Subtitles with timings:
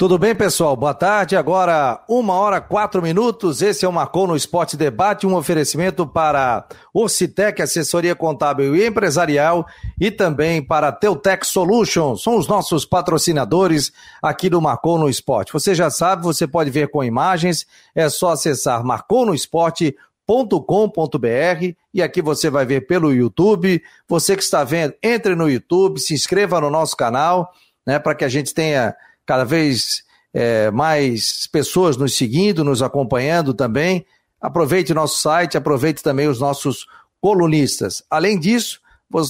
[0.00, 0.74] Tudo bem, pessoal?
[0.74, 1.36] Boa tarde.
[1.36, 3.60] Agora, uma hora quatro minutos.
[3.60, 9.66] Esse é o Marcou no Esporte Debate, um oferecimento para Orcitec, assessoria contábil e empresarial,
[10.00, 12.22] e também para Teutec Solutions.
[12.22, 13.92] São os nossos patrocinadores
[14.22, 15.52] aqui do Marcou no Esporte.
[15.52, 17.66] Você já sabe, você pode ver com imagens.
[17.94, 23.82] É só acessar marconosport.com.br e aqui você vai ver pelo YouTube.
[24.08, 27.52] Você que está vendo, entre no YouTube, se inscreva no nosso canal,
[27.86, 28.96] né, para que a gente tenha
[29.26, 30.02] cada vez
[30.32, 34.04] é, mais pessoas nos seguindo, nos acompanhando também.
[34.40, 36.86] Aproveite nosso site, aproveite também os nossos
[37.20, 38.02] colunistas.
[38.10, 38.80] Além disso,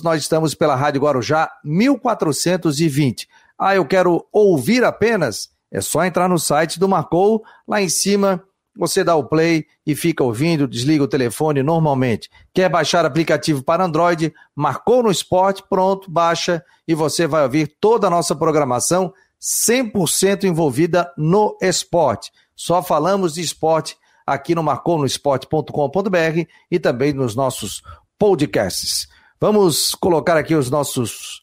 [0.02, 3.28] nós estamos pela Rádio Guarujá 1420.
[3.58, 5.50] Ah, eu quero ouvir apenas?
[5.70, 8.42] É só entrar no site do Marcou, lá em cima
[8.76, 12.30] você dá o play e fica ouvindo, desliga o telefone normalmente.
[12.54, 14.32] Quer baixar aplicativo para Android?
[14.54, 21.12] Marcou no esporte, pronto, baixa e você vai ouvir toda a nossa programação 100% envolvida
[21.16, 22.30] no esporte.
[22.54, 27.82] Só falamos de esporte aqui no marconosport.com.br e também nos nossos
[28.18, 29.08] podcasts.
[29.40, 31.42] Vamos colocar aqui os nossos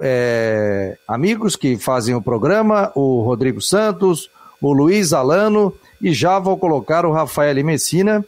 [0.00, 6.56] é, amigos que fazem o programa, o Rodrigo Santos, o Luiz Alano e já vou
[6.56, 8.24] colocar o Rafael Messina,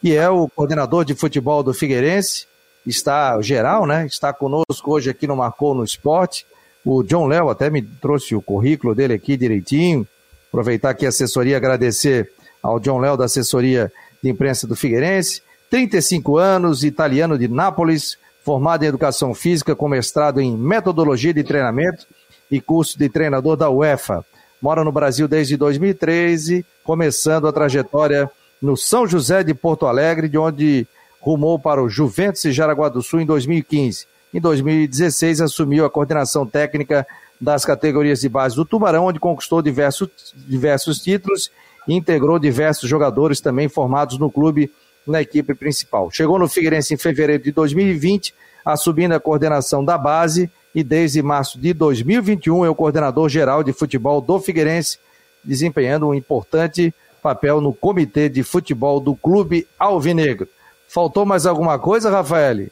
[0.00, 2.46] que é o coordenador de futebol do Figueirense,
[2.84, 4.06] está geral, né?
[4.06, 6.46] Está conosco hoje aqui no Marcou no Esporte.
[6.88, 10.06] O John Léo até me trouxe o currículo dele aqui direitinho.
[10.48, 12.30] Aproveitar aqui a assessoria, agradecer
[12.62, 13.92] ao John Léo da assessoria
[14.22, 15.42] de imprensa do Figueirense.
[15.68, 22.06] 35 anos, italiano de Nápoles, formado em educação física com mestrado em metodologia de treinamento
[22.48, 24.24] e curso de treinador da UEFA.
[24.62, 28.30] Mora no Brasil desde 2013, começando a trajetória
[28.62, 30.86] no São José de Porto Alegre, de onde
[31.20, 34.06] rumou para o Juventus e Jaraguá do Sul em 2015.
[34.36, 37.06] Em 2016, assumiu a coordenação técnica
[37.40, 40.10] das categorias de base do Tubarão, onde conquistou diversos,
[40.46, 41.50] diversos títulos
[41.88, 44.70] e integrou diversos jogadores também formados no clube
[45.06, 46.10] na equipe principal.
[46.10, 51.58] Chegou no Figueirense em fevereiro de 2020, assumindo a coordenação da base e desde março
[51.58, 54.98] de 2021 é o coordenador geral de futebol do Figueirense,
[55.42, 60.46] desempenhando um importante papel no comitê de futebol do clube alvinegro.
[60.86, 62.66] Faltou mais alguma coisa, Rafael?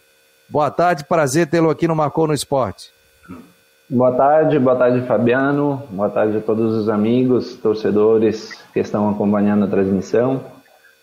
[0.48, 2.92] Boa tarde, prazer tê-lo aqui no Marcou no Esporte.
[3.88, 9.64] Boa tarde, boa tarde Fabiano, boa tarde a todos os amigos, torcedores que estão acompanhando
[9.64, 10.44] a transmissão.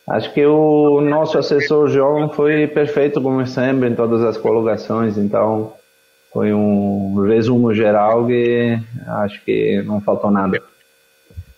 [0.08, 5.74] Acho que o nosso assessor João foi perfeito como sempre em todas as colocações, então
[6.34, 10.62] foi um resumo geral que acho que não faltou nada.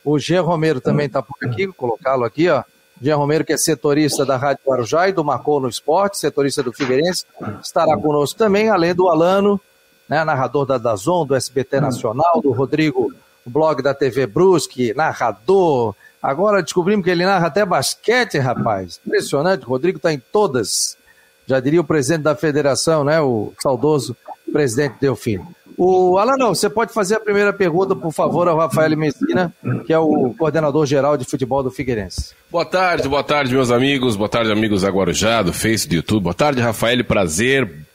[0.04, 0.38] O G.
[0.40, 2.64] Romero também está por aqui, vou colocá-lo aqui, ó.
[3.02, 6.72] Jean Romero, que é setorista da Rádio Guarujá e do Marcou no Esporte, setorista do
[6.72, 7.26] Figueirense,
[7.62, 9.60] estará conosco também, além do Alano,
[10.08, 13.14] né, narrador da Dazon, do SBT Nacional, do Rodrigo,
[13.46, 15.96] o blog da TV Brusque, narrador.
[16.22, 19.00] Agora descobrimos que ele narra até basquete, rapaz.
[19.06, 20.98] Impressionante, o Rodrigo está em todas.
[21.46, 24.16] Já diria o presidente da federação, né, o saudoso
[24.52, 25.54] presidente Delfino.
[25.78, 29.54] O Alan, você pode fazer a primeira pergunta, por favor, ao Rafael Messina,
[29.86, 32.34] que é o coordenador geral de futebol do Figueirense.
[32.52, 34.16] Boa tarde, boa tarde, meus amigos.
[34.16, 36.24] Boa tarde, amigos da Guarujá, do Face, do YouTube.
[36.24, 37.04] Boa tarde, Rafael.
[37.04, 37.86] Prazer.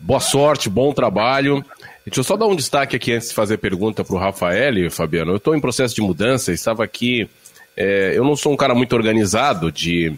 [0.00, 1.64] Boa sorte, bom trabalho.
[2.04, 5.32] Deixa eu só dar um destaque aqui antes de fazer pergunta para o Rafael, Fabiano.
[5.32, 7.28] Eu estou em processo de mudança, estava aqui.
[7.76, 10.14] É, eu não sou um cara muito organizado de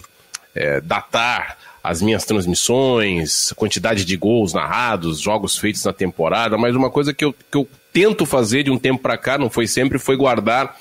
[0.55, 6.91] é, datar as minhas transmissões, quantidade de gols narrados, jogos feitos na temporada, mas uma
[6.91, 9.99] coisa que eu, que eu tento fazer de um tempo para cá, não foi sempre,
[9.99, 10.77] foi guardar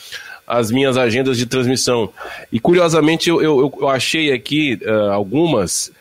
[0.45, 2.09] as minhas agendas de transmissão.
[2.51, 5.91] E curiosamente eu, eu, eu achei aqui uh, algumas,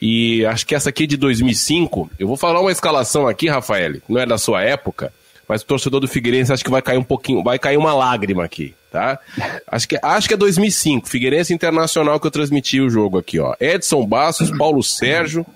[0.00, 2.10] e acho que essa aqui é de 2005.
[2.18, 5.12] Eu vou falar uma escalação aqui, Rafael, não é da sua época,
[5.48, 8.44] mas o torcedor do Figueirense acho que vai cair um pouquinho, vai cair uma lágrima
[8.44, 9.18] aqui tá?
[9.66, 13.54] Acho que, acho que é 2005, Figueirense Internacional que eu transmiti o jogo aqui, ó.
[13.60, 15.46] Edson Bastos, Paulo Sérgio,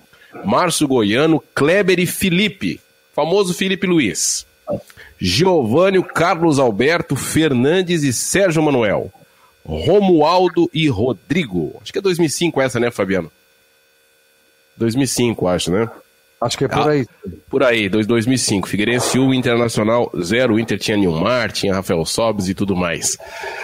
[0.43, 2.79] Márcio Goiano, Kleber e Felipe,
[3.13, 4.45] famoso Felipe Luiz.
[5.19, 9.11] Giovanni, Carlos Alberto, Fernandes e Sérgio Manuel.
[9.65, 11.75] Romualdo e Rodrigo.
[11.81, 13.31] Acho que é 2005 essa, né, Fabiano?
[14.77, 15.89] 2005, acho, né?
[16.39, 17.05] Acho que é por ah, aí.
[17.49, 18.67] Por aí, 2005.
[18.67, 20.59] Figueirense 1, Internacional 0.
[20.59, 23.17] Inter tinha Nilmar, tinha Rafael Sobes e tudo mais.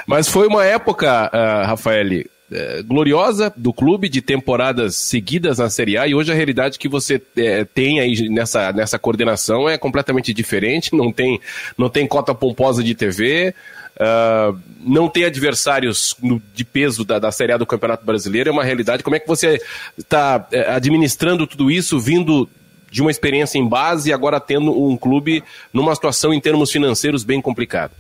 [0.08, 5.98] Mas foi uma época, uh, Rafael, uh, gloriosa do clube, de temporadas seguidas na Série
[5.98, 6.08] A.
[6.08, 10.96] E hoje a realidade que você uh, tem aí nessa, nessa coordenação é completamente diferente.
[10.96, 11.40] Não tem,
[11.78, 13.54] não tem cota pomposa de TV.
[14.02, 18.52] Uh, não tem adversários no, de peso da, da Série A do Campeonato Brasileiro, é
[18.52, 19.04] uma realidade.
[19.04, 19.62] Como é que você
[19.96, 22.50] está eh, administrando tudo isso, vindo
[22.92, 25.42] de uma experiência em base e agora tendo um clube
[25.74, 27.94] numa situação em termos financeiros bem complicada?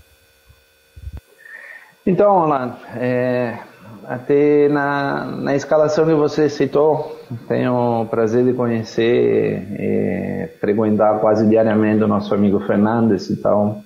[2.05, 3.57] Então, Orlando, é,
[4.05, 7.17] até na, na escalação que você citou,
[7.47, 13.83] tenho o prazer de conhecer e frequentar quase diariamente o nosso amigo Fernandes, então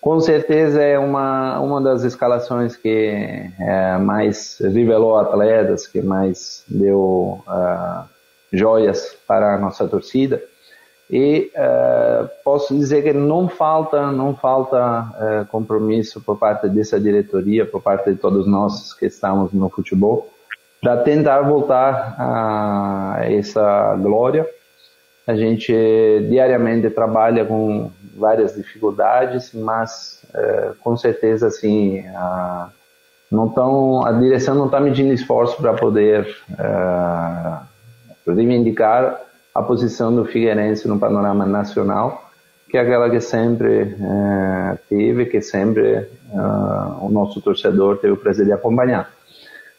[0.00, 7.42] com certeza é uma, uma das escalações que é, mais revelou atletas, que mais deu
[7.48, 8.17] uh,
[8.52, 10.42] joias para a nossa torcida.
[11.10, 17.64] E uh, posso dizer que não falta, não falta uh, compromisso por parte dessa diretoria,
[17.64, 20.30] por parte de todos nós que estamos no futebol,
[20.82, 24.46] para tentar voltar a essa glória.
[25.26, 25.72] A gente
[26.28, 32.04] diariamente trabalha com várias dificuldades, mas uh, com certeza assim
[33.30, 36.26] não tão, a direção não está medindo esforço para poder
[38.34, 39.20] reivindicar
[39.54, 42.30] a posição do Figueirense no panorama nacional,
[42.70, 46.06] que é aquela que sempre é, teve, que sempre é,
[47.00, 49.10] o nosso torcedor teve o prazer de acompanhar.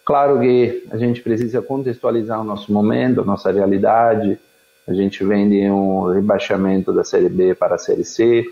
[0.05, 4.39] Claro que a gente precisa contextualizar o nosso momento, a nossa realidade.
[4.87, 8.43] A gente vem de um rebaixamento da Série B para a Série C,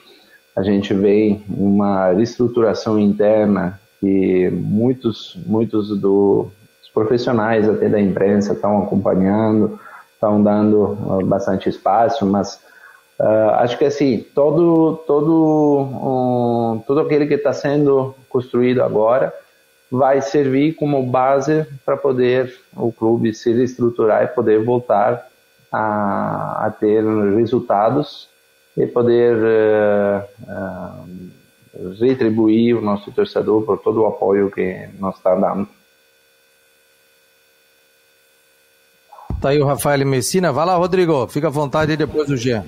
[0.55, 6.47] a gente vem uma reestruturação interna que muitos, muitos dos
[6.93, 9.79] profissionais até da imprensa estão acompanhando,
[10.17, 12.59] estão dando ah, bastante espaço, mas
[13.19, 19.31] uh, acho que assim todo todo um, todo aquele que está sendo construído agora
[19.89, 25.27] vai servir como base para poder o clube se reestruturar e poder voltar
[25.71, 27.03] a, a ter
[27.35, 28.27] resultados
[28.75, 35.35] e poder uh, uh, retribuir o nosso torcedor por todo o apoio que nós está
[35.35, 35.76] dando.
[39.41, 40.51] Tá aí o Rafael Messina.
[40.51, 41.27] Vai lá, Rodrigo.
[41.27, 42.59] Fica à vontade aí depois do G.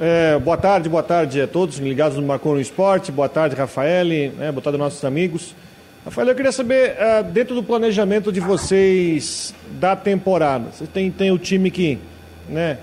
[0.00, 3.10] É, boa tarde, boa tarde a todos ligados no Marcou no Esporte.
[3.10, 4.04] Boa tarde, Rafael.
[4.06, 5.54] Né, boa tarde nossos amigos.
[6.04, 11.30] Rafael, eu queria saber, uh, dentro do planejamento de vocês da temporada, você tem, tem
[11.30, 11.96] o time que,
[12.48, 12.78] né,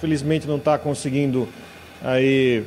[0.00, 1.46] felizmente não está conseguindo
[2.02, 2.64] aí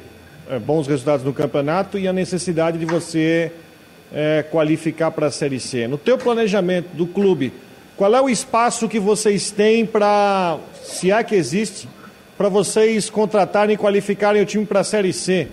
[0.48, 3.52] é, bons resultados no campeonato e a necessidade de você
[4.14, 5.88] é, qualificar para a Série C.
[5.88, 7.52] No teu planejamento do clube,
[7.98, 11.88] qual é o espaço que vocês têm para, se é que existe,
[12.38, 15.48] para vocês contratarem e qualificarem o time para a Série C?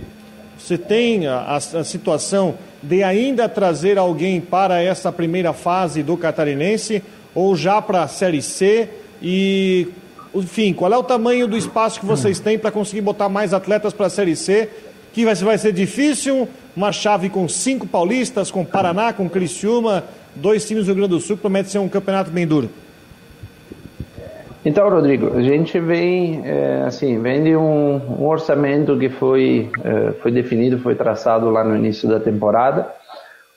[0.59, 7.03] Você tem a, a, situação de ainda trazer alguém para essa primeira fase do catarinense
[7.33, 8.89] ou já para a Série C?
[9.23, 9.89] E,
[10.35, 13.93] enfim, qual é o tamanho do espaço que vocês têm para conseguir botar mais atletas
[13.93, 14.69] para a Série C?
[15.13, 20.05] Que vai, vai ser difícil, uma chave com cinco paulistas, com Paraná, com Criciúma,
[20.35, 22.69] dois times do Rio Grande do Sul, promete ser um campeonato bem duro.
[24.65, 30.13] Então, Rodrigo, a gente vem, é, assim, vem de um, um orçamento que foi, é,
[30.23, 32.89] foi definido, foi traçado lá no início da temporada.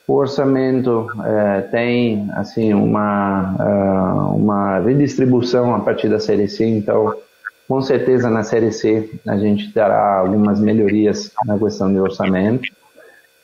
[0.07, 3.63] O orçamento é, tem, assim, uma, é,
[4.36, 7.13] uma redistribuição a partir da Série C, então,
[7.68, 12.68] com certeza na Série C a gente terá algumas melhorias na questão de orçamento.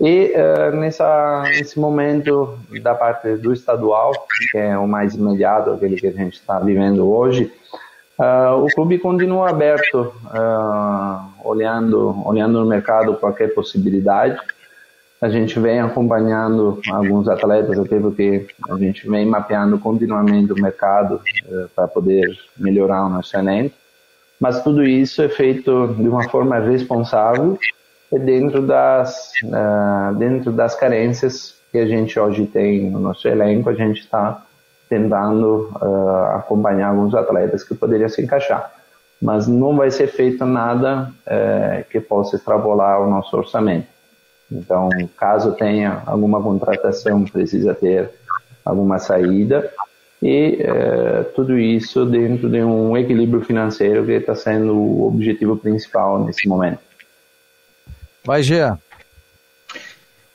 [0.01, 4.11] E uh, nessa, nesse momento da parte do estadual,
[4.51, 7.53] que é o mais imediato, aquele que a gente está vivendo hoje,
[8.17, 14.39] uh, o clube continua aberto, uh, olhando, olhando no mercado qualquer possibilidade.
[15.21, 21.21] A gente vem acompanhando alguns atletas, até porque a gente vem mapeando continuamente o mercado
[21.75, 22.27] para poder
[22.57, 23.75] melhorar o nosso elenco.
[24.39, 27.55] Mas tudo isso é feito de uma forma responsável
[28.19, 33.73] dentro das, uh, dentro das carências que a gente hoje tem no nosso elenco, a
[33.73, 34.43] gente está
[34.89, 38.71] tentando uh, acompanhar alguns atletas que poderiam se encaixar.
[39.21, 43.87] Mas não vai ser feito nada uh, que possa extrapolar o nosso orçamento.
[44.51, 48.09] Então, caso tenha alguma contratação, precisa ter
[48.65, 49.71] alguma saída
[50.21, 56.23] e uh, tudo isso dentro de um equilíbrio financeiro que está sendo o objetivo principal
[56.23, 56.90] nesse momento.
[58.23, 58.61] Vai, Gê.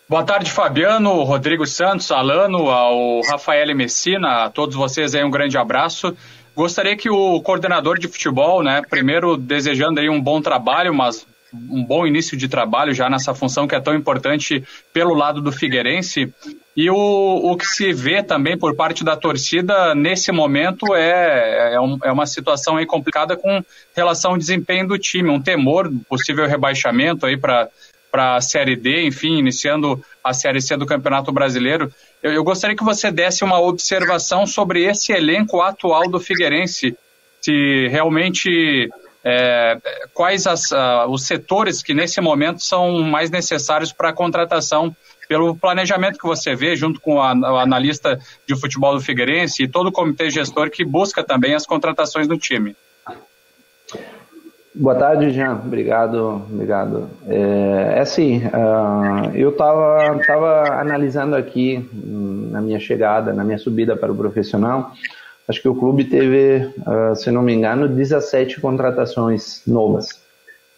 [0.08, 5.58] Boa tarde, Fabiano, Rodrigo Santos, Alano, ao Rafael Messina, a todos vocês aí um grande
[5.58, 6.16] abraço.
[6.54, 11.84] Gostaria que o coordenador de futebol, né, primeiro desejando aí um bom trabalho, mas um
[11.84, 14.62] bom início de trabalho já nessa função que é tão importante
[14.92, 16.32] pelo lado do Figueirense.
[16.76, 21.80] E o, o que se vê também por parte da torcida nesse momento é, é,
[21.80, 26.46] um, é uma situação aí complicada com relação ao desempenho do time, um temor possível
[26.46, 27.68] rebaixamento aí para
[28.08, 31.92] para a Série D, enfim, iniciando a Série C do Campeonato Brasileiro.
[32.22, 36.96] Eu, eu, gostaria que você desse uma observação sobre esse elenco atual do Figueirense,
[37.42, 38.88] se realmente
[39.28, 39.76] é,
[40.14, 44.94] quais as, uh, os setores que nesse momento são mais necessários para a contratação
[45.28, 49.68] pelo planejamento que você vê junto com a, o analista de futebol do Figueirense e
[49.68, 52.76] todo o comitê gestor que busca também as contratações do time.
[54.72, 55.54] Boa tarde, Jean.
[55.54, 57.10] Obrigado, obrigado.
[57.26, 63.58] É, é assim, uh, eu estava tava analisando aqui hum, na minha chegada, na minha
[63.58, 64.92] subida para o profissional,
[65.48, 70.08] acho que o clube teve, uh, se não me engano, 17 contratações novas.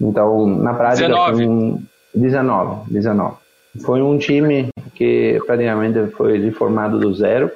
[0.01, 1.47] Então, na prática, 19.
[1.47, 1.83] Um,
[2.15, 3.37] 19, 19.
[3.85, 7.51] Foi um time que praticamente foi reformado do zero.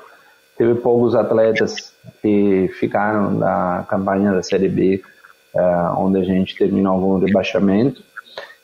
[0.57, 5.02] Teve poucos atletas que ficaram da campanha da Série B
[5.54, 8.02] uh, onde a gente terminou algum rebaixamento.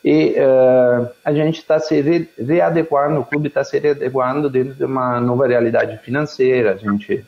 [0.05, 4.85] E uh, a gente está se re readequando, o clube está se readequando dentro de
[4.85, 6.73] uma nova realidade financeira.
[6.73, 7.25] A gente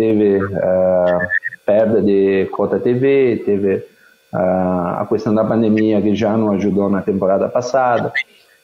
[0.00, 1.28] teve uh,
[1.66, 3.84] perda de cota TV, teve
[4.32, 8.12] a questão da pandemia que já não ajudou na temporada passada.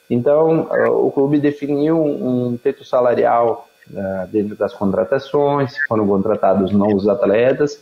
[0.09, 3.67] Então, o clube definiu um teto salarial
[4.31, 7.81] dentro das contratações, foram contratados novos atletas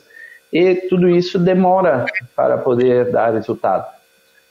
[0.52, 3.86] e tudo isso demora para poder dar resultado.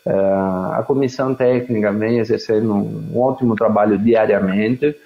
[0.06, 4.96] A comissão técnica vem exercendo um ótimo trabalho diariamente.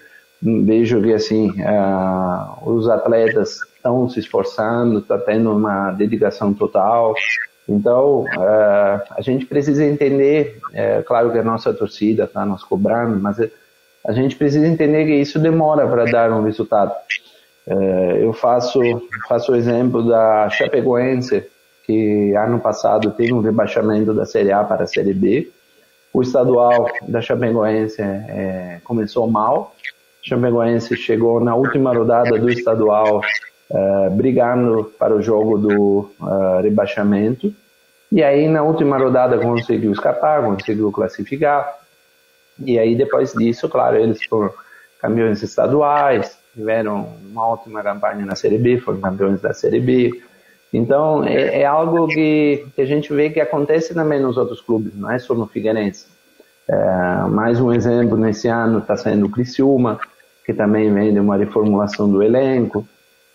[0.42, 1.50] Vejo que assim
[2.62, 7.14] os atletas estão se esforçando, está tendo uma dedicação total.
[7.68, 13.18] Então uh, a gente precisa entender, é claro que a nossa torcida está nos cobrando,
[13.20, 13.38] mas
[14.06, 16.94] a gente precisa entender que isso demora para dar um resultado.
[17.66, 18.80] É, eu faço,
[19.28, 21.44] faço o exemplo da Chapecoense,
[21.84, 25.50] que ano passado teve um rebaixamento da Série A para a Série B.
[26.14, 29.74] O estadual da Chapecoense é, começou mal.
[30.24, 33.20] A Chapecoense chegou na última rodada do estadual
[33.70, 37.52] é, brigando para o jogo do é, rebaixamento.
[38.10, 41.78] E aí na última rodada conseguiu escapar, conseguiu classificar.
[42.64, 44.50] E aí depois disso, claro, eles foram
[45.00, 50.22] campeões estaduais, tiveram uma ótima campanha na Série B, foram campeões da Série B.
[50.72, 54.94] Então, é, é algo que, que, a gente vê que acontece também nos outros clubes,
[54.94, 56.06] não é só no Figueirense.
[56.68, 59.98] É, mais um exemplo nesse ano está sendo o Criciúma,
[60.44, 62.86] que também vem de uma reformulação do elenco.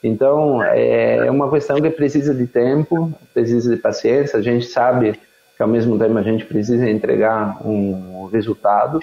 [0.03, 4.37] Então, é, uma questão que precisa de tempo, precisa de paciência.
[4.37, 5.13] A gente sabe
[5.55, 8.99] que, ao mesmo tempo, a gente precisa entregar um resultado,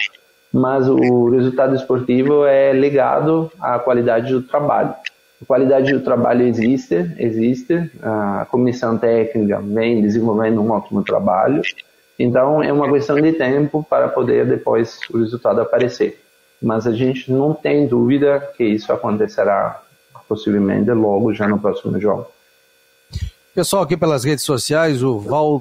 [0.52, 4.94] mas o resultado esportivo é ligado à qualidade do trabalho.
[5.40, 11.62] A qualidade do trabalho existe, existe, a comissão técnica vem desenvolvendo um ótimo trabalho,
[12.18, 16.20] então é uma questão de tempo para poder depois o resultado aparecer.
[16.60, 19.80] Mas a gente não tem dúvida que isso acontecerá
[20.30, 22.28] possivelmente logo já no próximo jogo.
[23.52, 25.60] Pessoal aqui pelas redes sociais, o Val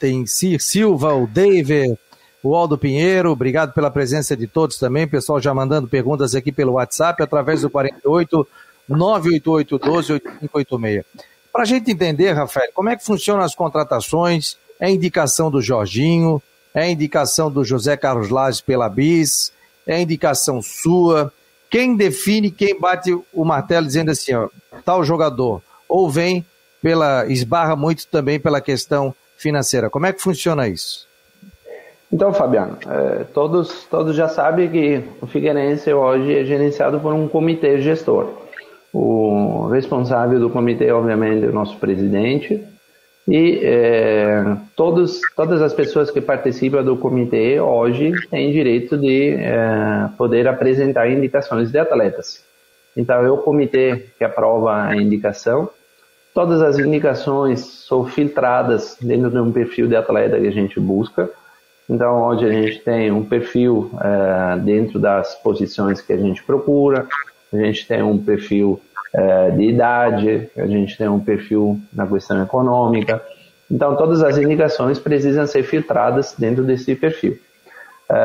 [0.00, 1.94] tem Silva, o David,
[2.42, 5.06] o Aldo Pinheiro, obrigado pela presença de todos também.
[5.06, 8.48] Pessoal já mandando perguntas aqui pelo WhatsApp, através do 48
[8.88, 11.04] 988 12 8586.
[11.52, 16.42] Para a gente entender, Rafael, como é que funcionam as contratações, é indicação do Jorginho,
[16.74, 19.52] é indicação do José Carlos Lages pela BIS,
[19.86, 21.30] é indicação sua.
[21.72, 24.50] Quem define, quem bate o martelo dizendo assim, ó,
[24.84, 26.44] tal jogador, ou vem
[26.82, 29.88] pela, esbarra muito também pela questão financeira.
[29.88, 31.08] Como é que funciona isso?
[32.12, 37.26] Então, Fabiano, é, todos, todos já sabem que o Figueirense hoje é gerenciado por um
[37.26, 38.28] comitê gestor.
[38.92, 42.62] O responsável do comitê, obviamente, é o nosso presidente.
[43.28, 50.08] E é, todos, todas as pessoas que participam do comitê hoje têm direito de é,
[50.18, 52.44] poder apresentar indicações de atletas.
[52.96, 55.68] Então, é o comitê que aprova a indicação.
[56.34, 61.30] Todas as indicações são filtradas dentro de um perfil de atleta que a gente busca
[61.88, 67.06] então, hoje a gente tem um perfil é, dentro das posições que a gente procura,
[67.52, 68.80] a gente tem um perfil
[69.14, 73.22] é, de idade, a gente tem um perfil na questão econômica.
[73.70, 77.38] Então, todas as indicações precisam ser filtradas dentro desse perfil.
[78.10, 78.16] É,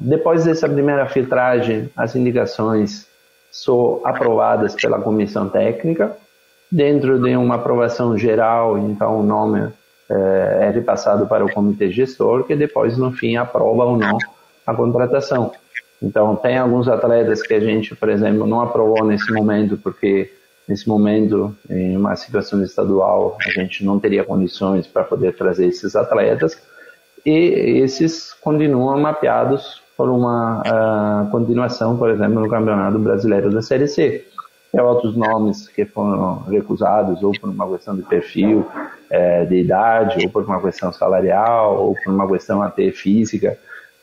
[0.00, 3.06] depois dessa primeira filtragem, as indicações
[3.50, 6.16] são aprovadas pela comissão técnica.
[6.70, 9.70] Dentro de uma aprovação geral, então o nome
[10.10, 14.18] é, é repassado para o comitê gestor, que depois, no fim, aprova ou não
[14.66, 15.50] a contratação.
[16.02, 20.32] Então, tem alguns atletas que a gente, por exemplo, não aprovou nesse momento, porque
[20.68, 25.96] nesse momento, em uma situação estadual, a gente não teria condições para poder trazer esses
[25.96, 26.60] atletas,
[27.26, 33.88] e esses continuam mapeados por uma uh, continuação, por exemplo, no Campeonato Brasileiro da Série
[33.88, 34.24] C.
[34.70, 38.66] Tem outros nomes que foram recusados, ou por uma questão de perfil,
[39.10, 43.58] é, de idade, ou por uma questão salarial, ou por uma questão até física.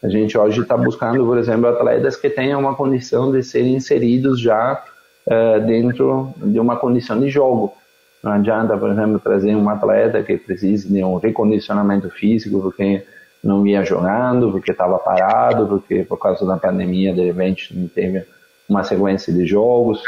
[0.06, 4.40] A gente hoje está buscando, por exemplo, atletas que tenham uma condição de serem inseridos
[4.40, 4.84] já
[5.26, 7.74] uh, dentro de uma condição de jogo.
[8.22, 13.04] Não adianta, por exemplo, trazer um atleta que precise de um recondicionamento físico porque
[13.44, 18.24] não ia jogando, porque estava parado, porque por causa da pandemia, de repente, não teve
[18.70, 20.04] uma sequência de jogos.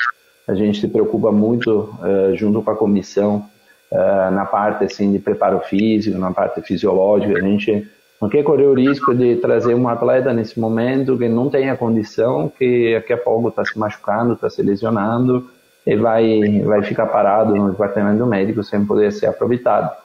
[0.47, 3.49] A gente se preocupa muito, uh, junto com a comissão,
[3.91, 7.35] uh, na parte assim, de preparo físico, na parte fisiológica.
[7.35, 11.49] A gente não quer correr o risco de trazer um atleta nesse momento que não
[11.49, 15.49] tenha condição, que daqui a pouco está se machucando, está se lesionando
[15.85, 19.95] e vai, vai ficar parado no departamento médico sem poder ser aproveitado.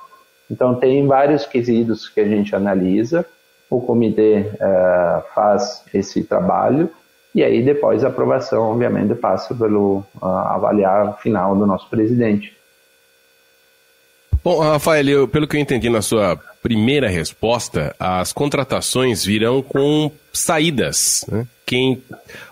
[0.50, 3.24] Então, tem vários quesitos que a gente analisa,
[3.70, 6.90] o comitê uh, faz esse trabalho
[7.34, 12.54] e aí depois a aprovação, obviamente, passa pelo uh, avaliar final do nosso presidente.
[14.44, 20.10] Bom, Rafael, eu, pelo que eu entendi na sua primeira resposta, as contratações virão com
[20.32, 21.24] saídas.
[21.28, 21.46] Né?
[21.64, 22.02] Quem,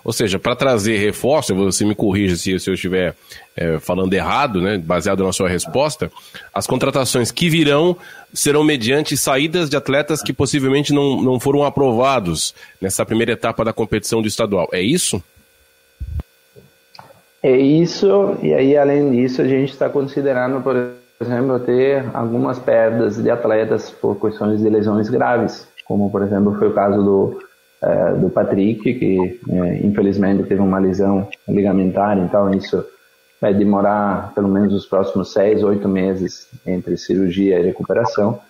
[0.05, 3.15] ou seja, para trazer reforço, você me corrija se, se eu estiver
[3.57, 6.11] é, falando errado, né, baseado na sua resposta,
[6.55, 7.97] as contratações que virão
[8.33, 13.73] serão mediante saídas de atletas que possivelmente não, não foram aprovados nessa primeira etapa da
[13.73, 14.69] competição do estadual.
[14.73, 15.23] É isso?
[17.43, 23.23] É isso, e aí além disso a gente está considerando, por exemplo, ter algumas perdas
[23.23, 27.39] de atletas por questões de lesões graves, como por exemplo foi o caso do,
[27.83, 32.83] é, do Patrick, que é, infelizmente teve uma lesão ligamentar, então isso
[33.39, 38.41] vai demorar pelo menos os próximos seis, oito meses entre cirurgia e recuperação.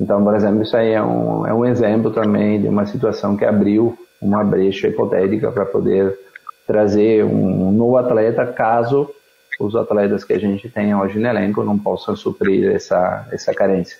[0.00, 3.44] Então, por exemplo, isso aí é um, é um exemplo também de uma situação que
[3.44, 6.16] abriu uma brecha hipotética para poder
[6.66, 9.08] trazer um novo atleta caso
[9.58, 13.98] os atletas que a gente tem hoje no elenco não possam suprir essa, essa carência.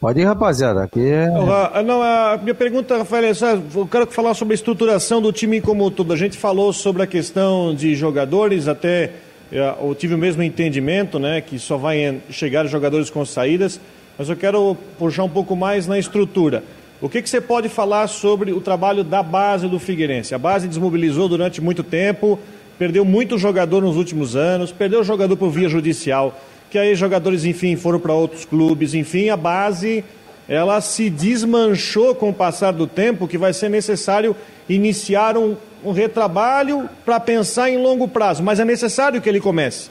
[0.00, 0.84] Pode ir, rapaziada.
[0.84, 1.26] Aqui é...
[1.82, 3.32] Não, a minha pergunta, Rafael, é
[3.74, 6.12] eu quero falar sobre a estruturação do time como todo.
[6.12, 9.10] A gente falou sobre a questão de jogadores, até
[9.50, 13.80] é, eu tive o mesmo entendimento, né, que só vai chegar jogadores com saídas,
[14.16, 16.62] mas eu quero puxar um pouco mais na estrutura.
[17.00, 20.34] O que, que você pode falar sobre o trabalho da base do Figueirense?
[20.34, 22.38] A base desmobilizou durante muito tempo,
[22.78, 26.36] perdeu muito jogador nos últimos anos, perdeu jogador por via judicial
[26.70, 30.04] que aí jogadores, enfim, foram para outros clubes, enfim, a base
[30.48, 34.34] ela se desmanchou com o passar do tempo, que vai ser necessário
[34.66, 39.90] iniciar um, um retrabalho para pensar em longo prazo, mas é necessário que ele comece.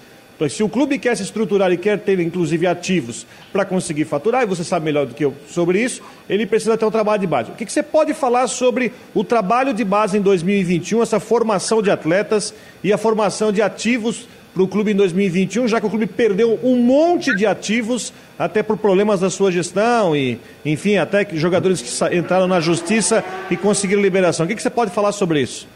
[0.50, 4.46] Se o clube quer se estruturar e quer ter, inclusive, ativos para conseguir faturar, e
[4.46, 7.52] você sabe melhor do que eu sobre isso, ele precisa ter um trabalho de base.
[7.52, 11.82] O que, que você pode falar sobre o trabalho de base em 2021, essa formação
[11.82, 15.90] de atletas e a formação de ativos para o clube em 2021, já que o
[15.90, 21.24] clube perdeu um monte de ativos, até por problemas da sua gestão e, enfim, até
[21.26, 24.46] que jogadores que entraram na justiça e conseguiram liberação.
[24.46, 25.68] O que, que você pode falar sobre isso?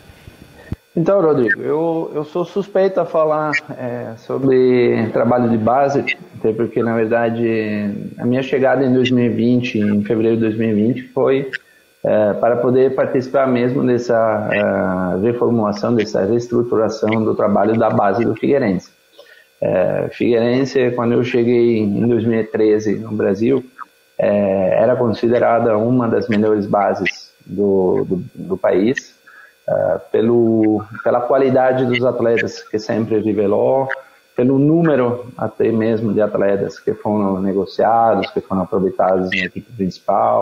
[0.95, 6.83] Então, Rodrigo, eu, eu sou suspeito a falar é, sobre trabalho de base, até porque,
[6.83, 11.49] na verdade, a minha chegada em 2020, em fevereiro de 2020, foi
[12.03, 18.35] é, para poder participar mesmo dessa é, reformulação, dessa reestruturação do trabalho da base do
[18.35, 18.91] Figueirense.
[19.61, 23.63] É, Figueirense, quando eu cheguei em 2013 no Brasil,
[24.17, 29.10] é, era considerada uma das melhores bases do, do, do país,
[29.71, 33.87] é, pelo, pela qualidade dos atletas que sempre revelou,
[34.35, 40.41] pelo número até mesmo de atletas que foram negociados, que foram aproveitados na equipe principal,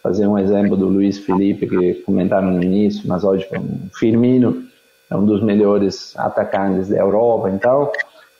[0.00, 4.62] fazer um exemplo do Luiz Felipe, que comentaram no início, mas hoje o Firmino
[5.10, 7.50] é um dos melhores atacantes da Europa.
[7.50, 7.90] Então,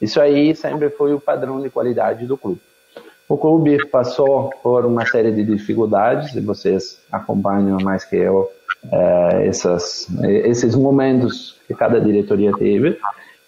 [0.01, 2.61] isso aí sempre foi o padrão de qualidade do clube.
[3.29, 8.51] O clube passou por uma série de dificuldades, e vocês acompanham mais que eu
[8.90, 12.99] é, essas, esses momentos que cada diretoria teve.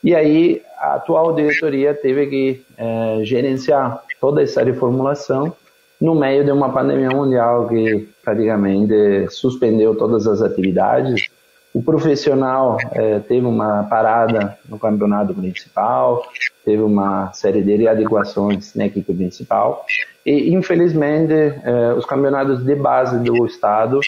[0.03, 5.55] E aí, a atual diretoria teve que é, gerenciar toda essa reformulação
[6.03, 11.29] no meio de uma pandemia mundial que praticamente suspendeu todas as atividades.
[11.73, 16.23] O profissional eh, teve uma parada no campeonato principal,
[16.64, 19.87] teve uma série de readequações na equipe principal
[20.27, 24.01] e, infelizmente, eh, os campeonatos de base do estado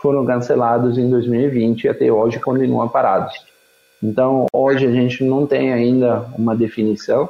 [0.00, 3.34] foram cancelados em 2020 e até hoje continuam parados.
[4.02, 7.28] Então, hoje a gente não tem ainda uma definição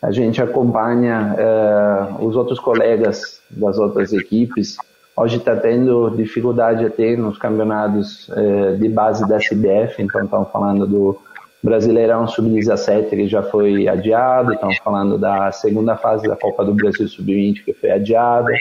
[0.00, 4.76] a gente acompanha uh, os outros colegas das outras equipes.
[5.16, 10.86] Hoje está tendo dificuldade até nos campeonatos uh, de base da CBF, então estamos falando
[10.86, 11.18] do
[11.60, 17.08] Brasileirão Sub-17 que já foi adiado, estamos falando da segunda fase da Copa do Brasil
[17.08, 18.52] Sub-20 que foi adiada.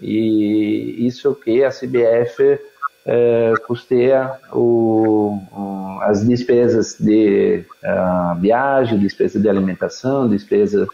[0.00, 2.58] E isso que a CBF
[3.04, 5.38] é, custeia o,
[6.02, 10.86] as despesas de uh, viagem, despesa de alimentação, despesa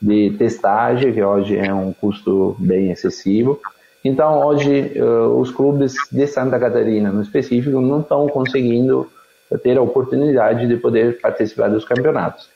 [0.00, 3.60] de testagem, que hoje é um custo bem excessivo.
[4.04, 9.10] Então, hoje, uh, os clubes de Santa Catarina, no específico, não estão conseguindo
[9.62, 12.48] ter a oportunidade de poder participar dos campeonatos.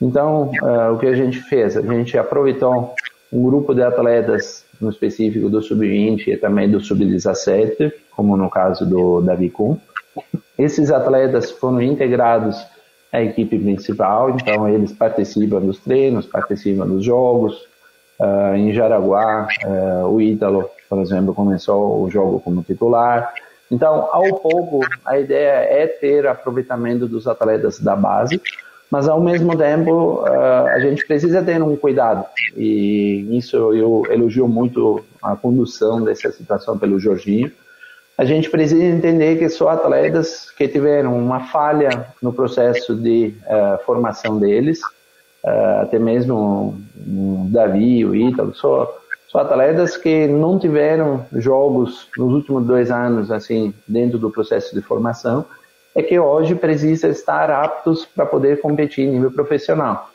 [0.00, 1.76] Então, uh, o que a gente fez?
[1.76, 2.94] A gente aproveitou
[3.32, 8.86] um grupo de atletas, no específico do Sub-20 e também do Sub-17, como no caso
[8.86, 9.76] do Davi Kuhn.
[10.58, 12.56] Esses atletas foram integrados
[13.12, 17.66] à equipe principal, então eles participam dos treinos, participam dos jogos.
[18.18, 23.32] Uh, em Jaraguá, uh, o Ítalo, por exemplo, começou o jogo como titular.
[23.70, 28.40] Então, ao pouco, a ideia é ter aproveitamento dos atletas da base,
[28.90, 32.24] mas ao mesmo tempo uh, a gente precisa ter um cuidado
[32.56, 37.52] e isso eu elogio muito a condução dessa situação pelo Jorginho.
[38.16, 43.84] A gente precisa entender que são atletas que tiveram uma falha no processo de uh,
[43.84, 44.80] formação deles,
[45.44, 46.80] uh, até mesmo
[47.50, 48.88] Davi, o Ítalo, são,
[49.30, 54.80] são atletas que não tiveram jogos nos últimos dois anos assim dentro do processo de
[54.80, 55.44] formação
[55.94, 60.10] é que hoje precisa estar aptos para poder competir em nível profissional.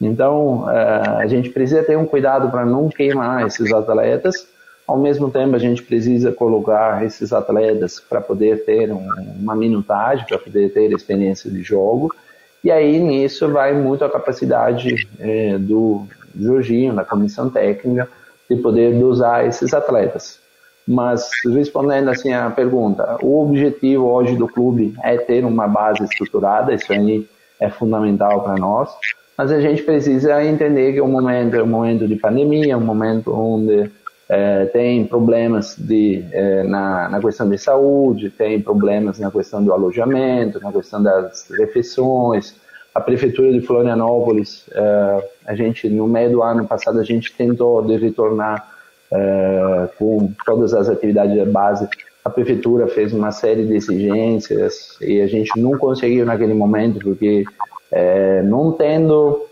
[0.00, 4.46] Então, eh, a gente precisa ter um cuidado para não queimar esses atletas.
[4.86, 10.38] Ao mesmo tempo, a gente precisa colocar esses atletas para poder ter uma minutagem, para
[10.38, 12.14] poder ter experiência de jogo.
[12.62, 16.06] E aí, nisso, vai muito a capacidade é, do
[16.38, 18.08] Jorginho, da comissão técnica,
[18.48, 20.40] de poder dosar esses atletas.
[20.88, 26.72] Mas respondendo assim a pergunta, o objetivo hoje do clube é ter uma base estruturada,
[26.72, 27.28] isso aí
[27.60, 28.88] é fundamental para nós.
[29.36, 33.34] Mas a gente precisa entender que o momento é um momento de pandemia, um momento
[33.34, 33.90] onde
[34.30, 39.74] é, tem problemas de, é, na, na questão de saúde, tem problemas na questão do
[39.74, 42.54] alojamento, na questão das refeições.
[42.94, 47.82] A prefeitura de Florianópolis, é, a gente no meio do ano passado a gente tentou
[47.82, 48.77] de retornar
[49.12, 51.88] é, com todas as atividades de base.
[52.24, 57.44] A prefeitura fez uma série de exigências e a gente não conseguiu naquele momento, porque
[57.90, 59.46] é, não tendo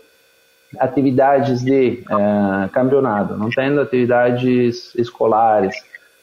[0.79, 5.75] atividades de é, campeonato, não tendo atividades escolares,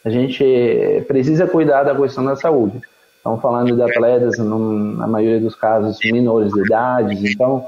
[0.03, 2.79] a gente precisa cuidar da questão da saúde.
[3.17, 7.65] Estamos falando de atletas, na maioria dos casos, menores de idade, então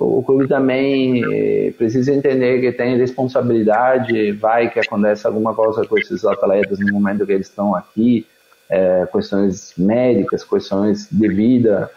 [0.00, 5.98] o clube também eh, precisa entender que tem responsabilidade, vai que acontece alguma coisa com
[5.98, 8.26] esses atletas no momento que eles estão aqui,
[8.70, 11.90] é, questões médicas, questões de vida.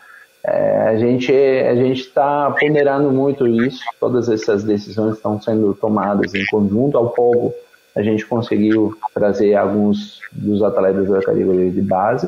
[0.46, 6.34] É, a gente a gente está ponderando muito isso, todas essas decisões estão sendo tomadas
[6.36, 6.98] em conjunto.
[6.98, 7.54] Ao pouco,
[7.96, 12.28] a gente conseguiu trazer alguns dos atletas da categoria de base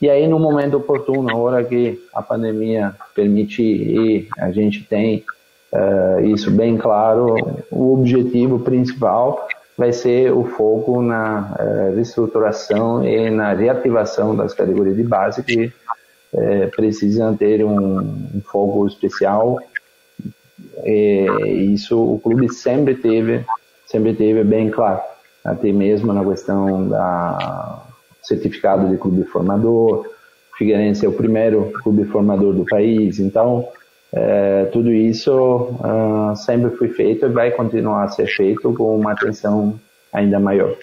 [0.00, 5.24] e aí, no momento oportuno, na hora que a pandemia permite e a gente tem
[5.72, 13.30] uh, isso bem claro, o objetivo principal vai ser o foco na uh, reestruturação e
[13.30, 15.72] na reativação das categorias de base que
[16.32, 19.58] uh, precisam ter um, um foco especial.
[20.84, 21.26] E
[21.72, 23.44] isso o clube sempre teve,
[23.86, 25.00] sempre teve bem claro,
[25.44, 27.83] até mesmo na questão da
[28.24, 30.06] certificado de clube formador.
[30.56, 33.18] Figueirense é o primeiro clube formador do país.
[33.18, 33.68] Então,
[34.12, 39.12] é, tudo isso uh, sempre foi feito e vai continuar a ser feito com uma
[39.12, 39.78] atenção
[40.12, 40.76] ainda maior.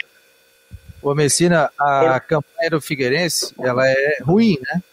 [1.01, 2.19] Ô Messina, a é.
[2.19, 4.83] campanha do Figueirense, ela é ruim, né?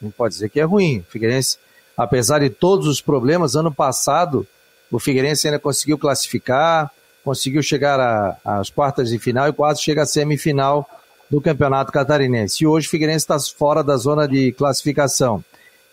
[0.00, 1.00] Não pode dizer que é ruim.
[1.00, 1.58] O Figueirense,
[1.96, 4.46] apesar de todos os problemas, ano passado
[4.90, 6.90] o Figueirense ainda conseguiu classificar,
[7.24, 10.88] conseguiu chegar às quartas de final e quase chega à semifinal
[11.32, 12.62] do Campeonato Catarinense.
[12.62, 15.42] E hoje o Figueirense está fora da zona de classificação.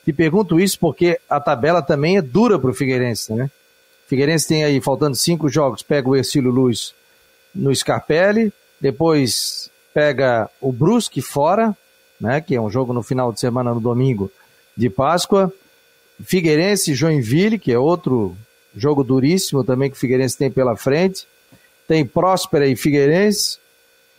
[0.04, 3.50] Te pergunto isso porque a tabela também é dura para o Figueirense, né?
[4.06, 6.94] Figueirense tem aí, faltando cinco jogos, pega o Ercílio Luz
[7.56, 11.74] no Scarpelli, depois pega o Brusque fora,
[12.20, 12.42] né?
[12.42, 14.30] Que é um jogo no final de semana, no domingo
[14.76, 15.54] de Páscoa.
[16.22, 18.36] Figueirense Joinville, que é outro
[18.76, 21.26] jogo duríssimo também que o Figueirense tem pela frente.
[21.88, 23.58] Tem Próspera e Figueirense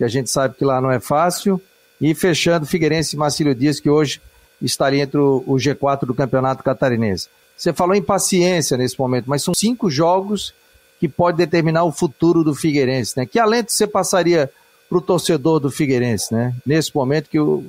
[0.01, 1.61] que a gente sabe que lá não é fácil.
[2.01, 4.19] E fechando, Figueirense e Marcílio Dias, que hoje
[4.63, 7.29] estaria entre o G4 do Campeonato Catarinense.
[7.55, 10.55] Você falou em paciência nesse momento, mas são cinco jogos
[10.99, 13.27] que pode determinar o futuro do Figueirense, né?
[13.27, 14.51] Que alento você passaria
[14.89, 16.55] para o torcedor do Figueirense, né?
[16.65, 17.63] Nesse momento que o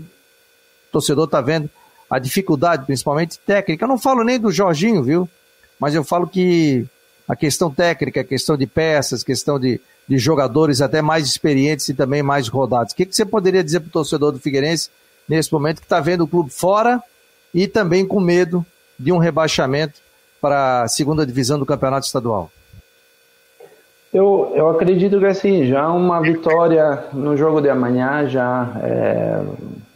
[0.89, 1.69] torcedor está vendo
[2.09, 3.83] a dificuldade, principalmente técnica.
[3.83, 5.29] Eu não falo nem do Jorginho, viu?
[5.77, 6.85] Mas eu falo que
[7.27, 11.93] a questão técnica, a questão de peças, questão de de jogadores até mais experientes e
[11.93, 12.93] também mais rodados.
[12.93, 14.89] O que, que você poderia dizer para o torcedor do Figueirense
[15.27, 17.01] nesse momento que está vendo o clube fora
[17.53, 18.65] e também com medo
[18.97, 19.99] de um rebaixamento
[20.41, 22.51] para a segunda divisão do campeonato estadual?
[24.13, 29.41] Eu, eu acredito que assim, já uma vitória no jogo de amanhã já é,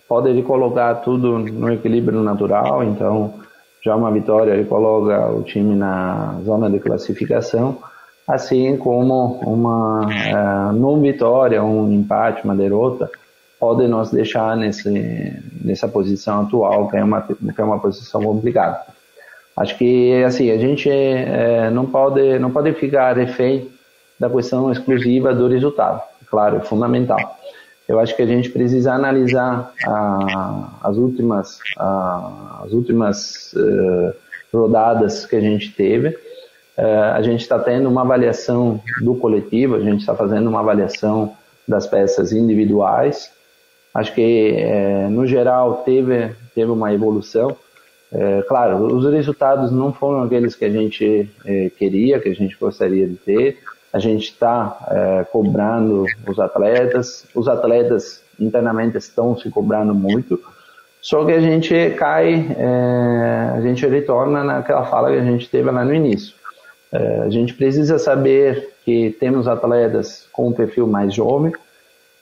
[0.07, 3.33] pode colocar tudo no equilíbrio natural, então
[3.83, 7.77] já uma vitória ele coloca o time na zona de classificação,
[8.27, 13.09] assim como uma é, não vitória, um empate, uma derrota,
[13.59, 15.33] pode nos deixar nesse,
[15.63, 18.81] nessa posição atual, que é uma, que é uma posição complicada.
[19.57, 23.69] Acho que assim a gente é, não pode não pode ficar refém
[24.19, 26.01] da questão exclusiva do resultado.
[26.29, 27.37] Claro, é fundamental.
[27.87, 34.13] Eu acho que a gente precisa analisar a, as últimas a, as últimas uh,
[34.51, 36.17] rodadas que a gente teve.
[36.77, 41.33] Uh, a gente está tendo uma avaliação do coletivo, a gente está fazendo uma avaliação
[41.67, 43.31] das peças individuais.
[43.93, 47.55] Acho que uh, no geral teve teve uma evolução.
[48.47, 51.29] claro, os resultados não foram aqueles que a gente
[51.77, 53.57] queria, que a gente gostaria de ter
[53.91, 60.37] a gente está cobrando os atletas, os atletas internamente estão se cobrando muito,
[61.01, 62.45] só que a gente cai,
[63.55, 66.34] a gente retorna naquela fala que a gente teve lá no início.
[66.95, 71.51] É, a gente precisa saber que temos atletas com um perfil mais jovem,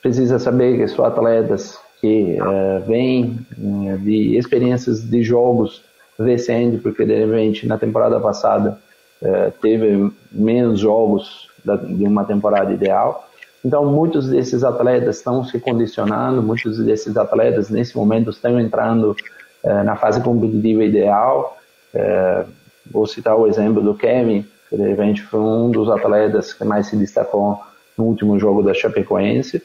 [0.01, 3.39] precisa saber que são atletas que é, vêm
[3.87, 5.83] é, de experiências de jogos
[6.19, 8.77] recentes, porque de repente na temporada passada
[9.21, 13.29] é, teve menos jogos de uma temporada ideal.
[13.63, 19.15] Então, muitos desses atletas estão se condicionando, muitos desses atletas nesse momento estão entrando
[19.63, 21.57] eh, na fase competitiva ideal.
[21.93, 22.45] Eh,
[22.91, 24.45] vou citar o exemplo do Kevin,
[24.77, 27.59] repente foi um dos atletas que mais se destacou
[27.97, 29.61] no último jogo da Chapecoense.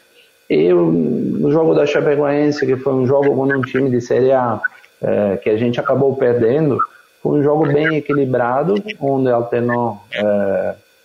[0.51, 4.61] E no jogo da Chapecoense, que foi um jogo com um time de Série A,
[5.03, 6.79] eh, que a gente acabou perdendo,
[7.23, 10.01] foi um jogo bem equilibrado, onde alternou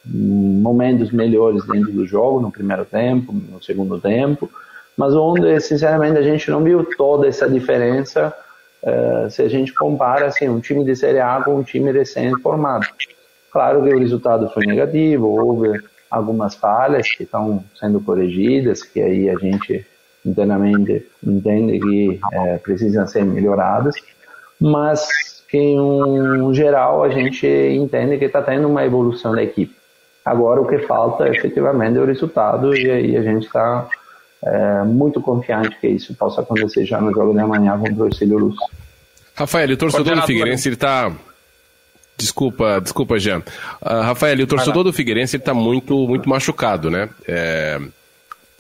[0.06, 4.50] momentos melhores dentro do jogo, no primeiro tempo, no segundo tempo,
[4.98, 8.34] mas onde, sinceramente, a gente não viu toda essa diferença
[8.84, 12.86] uh, se a gente compara assim, um time de Série A com um time recém-formado.
[13.54, 19.30] Claro que o resultado foi negativo, houve algumas falhas que estão sendo corrigidas, que aí
[19.30, 19.86] a gente
[20.26, 23.96] internamente entende que é, precisam ser melhoradas,
[24.60, 25.08] mas
[25.48, 29.76] que em um geral a gente entende que está tendo uma evolução da equipe.
[30.26, 33.88] Agora o que falta efetivamente é o resultado e aí a gente está
[34.44, 38.40] é, muito confiante que isso possa acontecer já no jogo de amanhã contra o Ercílio
[38.40, 38.56] Luz.
[39.36, 41.12] Rafael, o torcedor do Figueirense está
[42.24, 43.40] Desculpa, desculpa, Jean.
[43.82, 47.10] Uh, Rafael, o torcedor do Figueirense está muito, muito machucado, né?
[47.28, 47.82] É,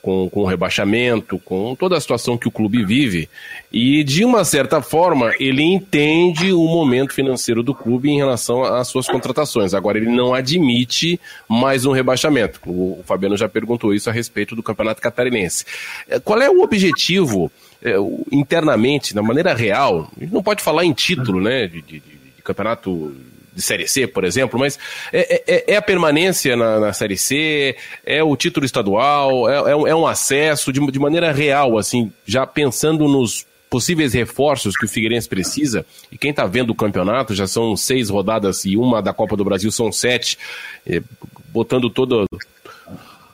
[0.03, 3.29] com, com o rebaixamento, com toda a situação que o clube vive.
[3.71, 8.89] E, de uma certa forma, ele entende o momento financeiro do clube em relação às
[8.89, 9.73] suas contratações.
[9.73, 12.59] Agora, ele não admite mais um rebaixamento.
[12.65, 15.65] O, Fabiano já perguntou isso a respeito do Campeonato Catarinense.
[16.09, 17.49] É, qual é o objetivo
[17.81, 17.95] é,
[18.29, 20.11] internamente, na maneira real?
[20.17, 23.15] A gente não pode falar em título, né, de, de, de campeonato
[23.55, 24.79] de Série C, por exemplo, mas
[25.11, 29.71] é, é, é, é a permanência na, na, Série C, é o título estadual, é,
[29.71, 34.75] é, um, é um, acesso de, de maneira real, assim, já pensando nos possíveis reforços
[34.75, 38.77] que o Figueirense precisa, e quem está vendo o campeonato, já são seis rodadas e
[38.77, 40.37] uma da Copa do Brasil são sete,
[40.85, 41.01] é,
[41.49, 42.25] botando todo,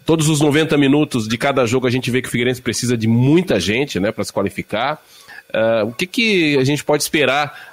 [0.05, 3.07] todos os 90 minutos de cada jogo, a gente vê que o Figueirense precisa de
[3.07, 5.01] muita gente né, para se qualificar.
[5.49, 7.68] Uh, o que, que a gente pode esperar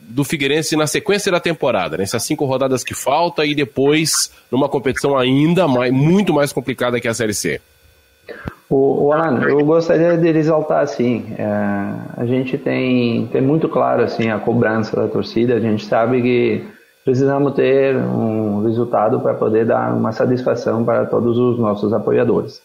[0.00, 5.16] do Figueirense na sequência da temporada, nessas cinco rodadas que falta e depois numa competição
[5.16, 7.60] ainda mais, muito mais complicada que a Série C?
[8.68, 11.44] O, o Alan, eu gostaria de exaltar assim, é,
[12.16, 16.64] a gente tem, tem muito claro assim a cobrança da torcida, a gente sabe que
[17.04, 22.62] precisamos ter um resultado para poder dar uma satisfação para todos os nossos apoiadores.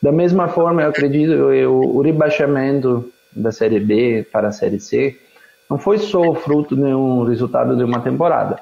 [0.00, 5.18] Da mesma forma, eu acredito que o rebaixamento da Série B para a Série C
[5.68, 8.58] não foi só fruto de um resultado de uma temporada.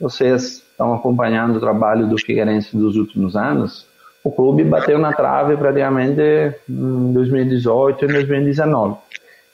[0.00, 3.86] Vocês estão acompanhando o trabalho do Figueirense dos últimos anos.
[4.22, 6.20] O clube bateu na trave praticamente
[6.68, 8.96] em 2018 e 2019.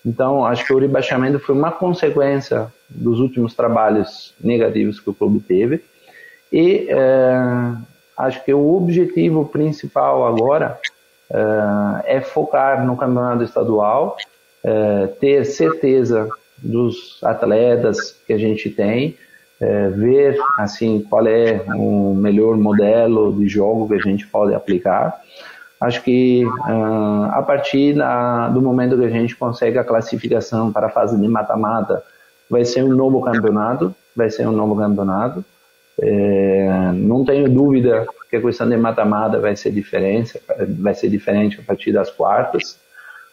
[0.04, 5.40] Então, acho que o rebaixamento foi uma consequência dos últimos trabalhos negativos que o clube
[5.40, 5.82] teve.
[6.52, 7.34] E é,
[8.18, 10.78] acho que o objetivo principal agora
[11.30, 14.16] é, é focar no campeonato estadual,
[14.62, 16.28] é, ter certeza
[16.64, 19.16] dos atletas que a gente tem,
[19.60, 25.20] é, ver assim qual é o melhor modelo de jogo que a gente pode aplicar.
[25.80, 30.86] Acho que uh, a partir da, do momento que a gente consegue a classificação para
[30.86, 32.02] a fase de mata-mata,
[32.48, 35.44] vai ser um novo campeonato, vai ser um novo campeonato.
[36.00, 40.40] É, não tenho dúvida que a questão de mata-mata vai ser diferente,
[40.80, 42.78] vai ser diferente a partir das quartas.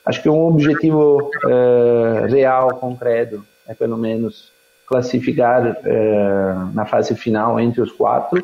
[0.06, 4.52] Acho que um objetivo é, real, concreto, é pelo menos
[4.88, 8.44] classificar é, na fase final entre os quatro.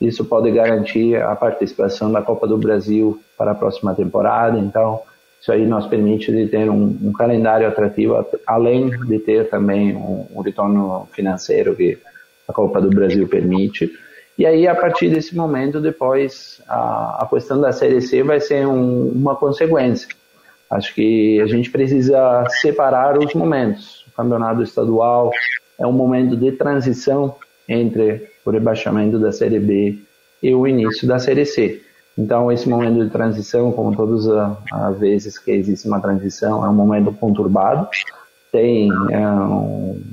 [0.00, 4.56] Isso pode garantir a participação da Copa do Brasil para a próxima temporada.
[4.58, 5.00] Então,
[5.40, 10.26] isso aí nos permite de ter um, um calendário atrativo, além de ter também um,
[10.34, 11.98] um, retorno financeiro que
[12.46, 13.90] a Copa do Brasil permite.
[14.36, 18.66] E aí, a partir desse momento, depois, a, a questão da Série C vai ser
[18.66, 20.08] uma consequência.
[20.70, 24.04] Acho que a gente precisa separar os momentos.
[24.08, 25.30] O campeonato estadual
[25.78, 27.36] é um momento de transição
[27.68, 29.98] entre o rebaixamento da Série B
[30.42, 31.82] e o início da Série C.
[32.16, 34.26] Então, esse momento de transição, como todas
[34.72, 37.88] as vezes que existe uma transição, é um momento conturbado.
[38.50, 39.18] Tem é,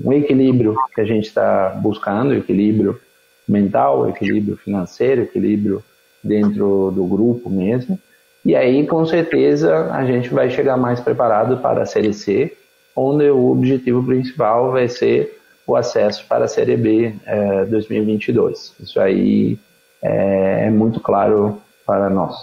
[0.04, 3.00] um equilíbrio que a gente está buscando, equilíbrio
[3.48, 5.84] mental, equilíbrio financeiro, equilíbrio
[6.24, 8.00] dentro do grupo mesmo.
[8.46, 12.56] E aí, com certeza, a gente vai chegar mais preparado para a Série C,
[12.96, 18.76] onde o objetivo principal vai ser o acesso para a Série B é, 2022.
[18.80, 19.58] Isso aí
[20.02, 22.36] é, é muito claro para nós.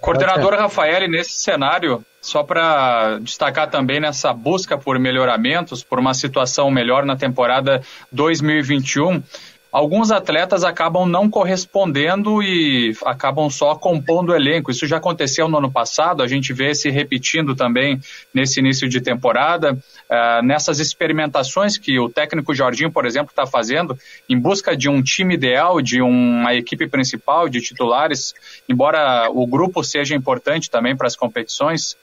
[0.00, 6.70] Coordenador Rafael, nesse cenário, só para destacar também nessa busca por melhoramentos, por uma situação
[6.70, 9.22] melhor na temporada 2021,
[9.72, 14.70] alguns atletas acabam não correspondendo e acabam só compondo o elenco.
[14.70, 17.98] Isso já aconteceu no ano passado, a gente vê se repetindo também
[18.34, 19.72] nesse início de temporada.
[19.72, 23.96] Uh, nessas experimentações que o técnico Jorginho, por exemplo, está fazendo,
[24.28, 28.34] em busca de um time ideal, de uma equipe principal, de titulares,
[28.68, 31.96] embora o grupo seja importante também para as competições.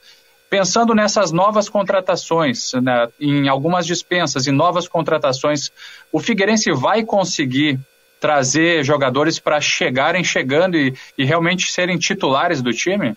[0.49, 5.71] Pensando nessas novas contratações, né, em algumas dispensas e novas contratações,
[6.11, 7.79] o Figueirense vai conseguir
[8.19, 13.15] trazer jogadores para chegarem chegando e, e, realmente serem titulares do time?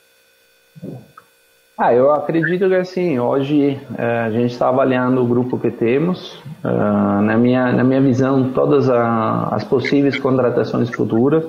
[1.76, 6.34] Ah, eu acredito que assim, hoje é, a gente está avaliando o grupo que temos.
[6.62, 11.44] Uh, na, minha, na minha visão, todas as possíveis contratações futuras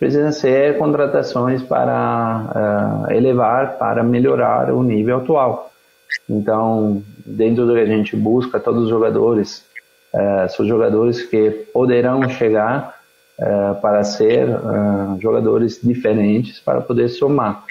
[0.00, 5.70] precisam ser contratações para uh, elevar, para melhorar o nível atual.
[6.28, 9.62] Então, dentro do que a gente busca, todos os jogadores
[10.14, 12.98] uh, são jogadores que poderão chegar
[13.38, 14.48] uh, para ser
[15.20, 17.62] jogadores diferentes para poder somar.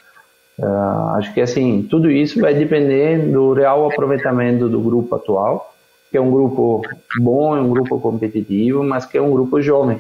[1.18, 5.74] acho que assim, tudo isso vai depender do real aproveitamento do grupo atual,
[6.12, 6.84] que é um grupo
[7.20, 10.00] bom, é um grupo competitivo, mas que é um grupo jovem.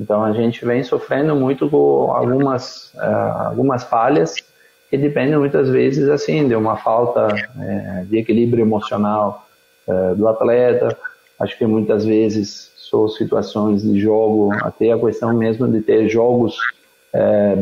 [0.00, 4.34] Então a gente vem sofrendo muito com algumas uh, algumas falhas
[4.88, 9.46] que dependem muitas vezes assim de uma falta uh, de equilíbrio emocional
[9.86, 10.96] uh, do atleta.
[11.38, 16.56] Acho que muitas vezes são situações de jogo, até a questão mesmo de ter jogos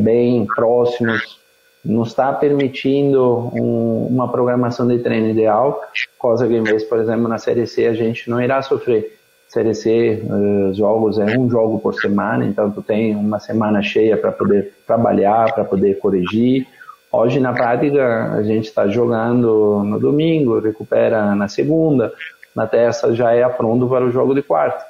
[0.03, 1.39] bem próximos,
[1.83, 5.81] não está permitindo um, uma programação de treino ideal,
[6.19, 9.18] coisa que, por exemplo, na Série C a gente não irá sofrer
[9.49, 14.15] Série C, uh, jogos é um jogo por semana, então tu tem uma semana cheia
[14.15, 16.67] para poder trabalhar, para poder corrigir.
[17.11, 22.13] Hoje, na prática, a gente está jogando no domingo, recupera na segunda,
[22.55, 24.85] na terça já é pronto para o jogo de quarta.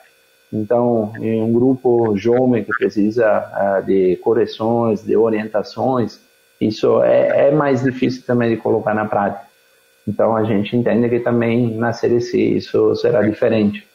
[0.51, 6.19] Então, em um grupo jovem que precisa uh, de correções, de orientações,
[6.59, 9.47] isso é, é mais difícil também de colocar na prática.
[10.05, 13.87] Então, a gente entende que também na Série C isso será diferente.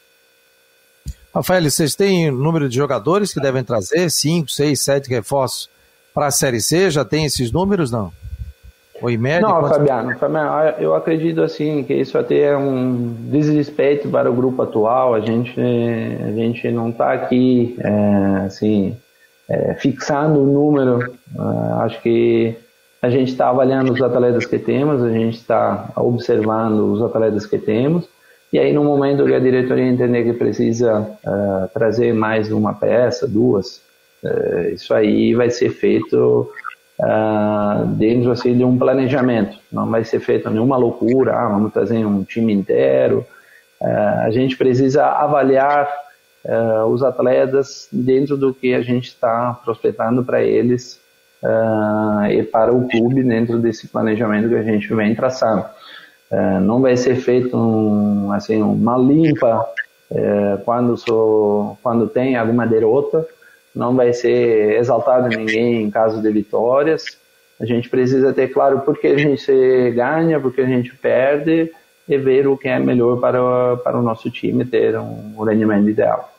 [1.35, 4.09] Rafael, vocês têm número de jogadores que devem trazer?
[4.09, 5.69] Cinco, seis, sete reforços
[6.15, 6.89] para a Série C?
[6.93, 8.13] Já tem esses números, não?
[9.03, 9.41] Ou em média?
[9.41, 14.63] Não, Fabiano, Fabiano, eu acredito assim que isso até é um desrespeito para o grupo
[14.63, 15.13] atual.
[15.13, 18.97] A gente, a gente não está aqui é, assim
[19.49, 21.03] é, fixando o número.
[21.03, 22.57] É, acho que
[23.03, 27.59] a gente está avaliando os atletas que temos, a gente está observando os atletas que
[27.59, 28.09] temos
[28.55, 33.27] e aí, no momento que a diretoria entender que precisa uh, trazer mais uma peça,
[33.27, 33.83] duas,
[34.23, 36.49] uh, isso aí vai ser feito
[37.01, 39.59] uh, dentro assim, de um planejamento.
[39.73, 43.27] Não vai ser feito nenhuma loucura, ah, vamos trazer um time inteiro.
[43.81, 45.93] a gente precisa avaliar
[46.89, 51.01] os atletas dentro do que a gente está prospectando para eles
[52.31, 55.65] e para o clube dentro desse planejamento que a gente vem traçando.
[56.31, 59.67] É, não vai ser feito um, assim, uma limpa
[60.11, 63.27] É, quando, sou, quando tem alguma derrota,
[63.75, 67.05] não vai ser exaltado ninguém em caso de vitórias.
[67.61, 71.73] A gente precisa ter claro por que a gente ganha, por que a gente perde
[72.09, 76.31] e ver o que é melhor para, para o nosso time ter um, rendimento ideal.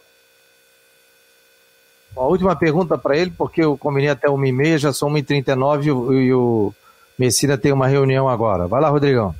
[2.15, 6.33] A última pergunta para ele, porque eu combinei até 1h30, já são 1h39 e, e
[6.33, 6.73] o
[7.17, 8.67] Messina tem uma reunião agora.
[8.67, 9.35] Vai lá, Rodrigão.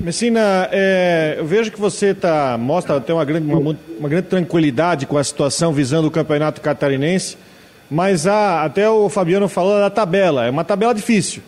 [0.00, 5.06] Messina, é, eu vejo que você tá, mostra até uma grande, uma, uma, grande tranquilidade
[5.06, 7.36] com a situação visando o campeonato catarinense,
[7.90, 11.42] mas há, até o Fabiano falou da tabela, é uma tabela difícil.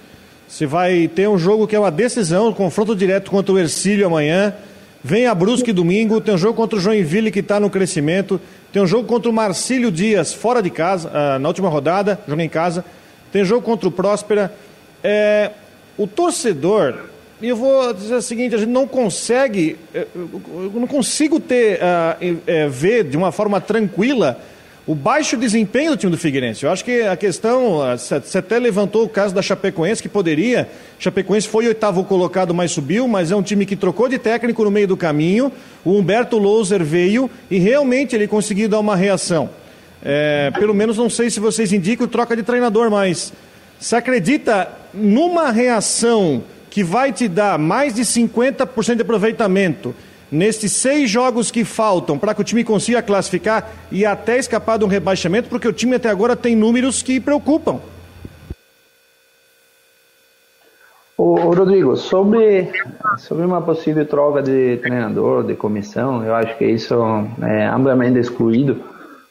[0.49, 4.07] Você vai ter um jogo que é uma decisão, um confronto direto contra o Ercílio
[4.07, 4.55] amanhã,
[5.03, 8.41] vem a Brusque domingo, tem um jogo contra o Joinville que está no crescimento,
[8.73, 12.41] tem um jogo contra o Marcílio Dias fora de casa, uh, na última rodada, jogo
[12.41, 12.85] em casa,
[13.33, 14.55] tem jogo contra o Próspera.
[15.03, 15.51] É,
[15.99, 20.87] o torcedor e eu vou dizer o seguinte: a gente não consegue, eh, eu não
[20.87, 21.81] consigo ter,
[22.47, 24.41] é, ver de uma forma tranquila
[24.87, 26.65] o baixo desempenho do time do Figueirense.
[26.65, 30.69] Eu acho que a questão, você até levantou o caso da Chapecoense, que poderia.
[30.97, 34.71] Chapecoense foi oitavo colocado, mas subiu, mas é um time que trocou de técnico no
[34.71, 35.51] meio do caminho.
[35.85, 39.51] O Humberto Louser veio e realmente ele conseguiu dar uma reação.
[40.05, 43.33] É, pelo menos não sei se vocês indicam troca de treinador, mas
[43.81, 46.45] se acredita numa reação
[46.77, 49.95] que vai te dar mais de 50% de aproveitamento
[50.31, 54.85] nestes seis jogos que faltam para que o time consiga classificar e até escapar de
[54.85, 57.81] um rebaixamento, porque o time até agora tem números que preocupam.
[61.17, 62.71] Rodrigo, sobre,
[63.21, 66.95] sobre uma possível troca de treinador, de comissão, eu acho que isso
[67.41, 68.85] é amplamente excluído,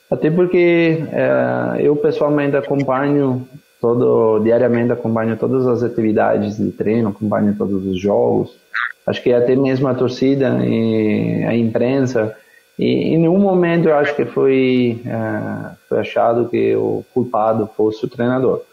[0.09, 3.47] até porque é, eu pessoalmente acompanho
[3.85, 8.57] todo diariamente acompanho todas as atividades de treino, acompanho todos os jogos.
[9.05, 12.35] Acho que até mesmo a torcida e a imprensa.
[12.79, 18.03] E em nenhum momento eu acho que foi, uh, foi achado que o culpado fosse
[18.03, 18.63] o treinador.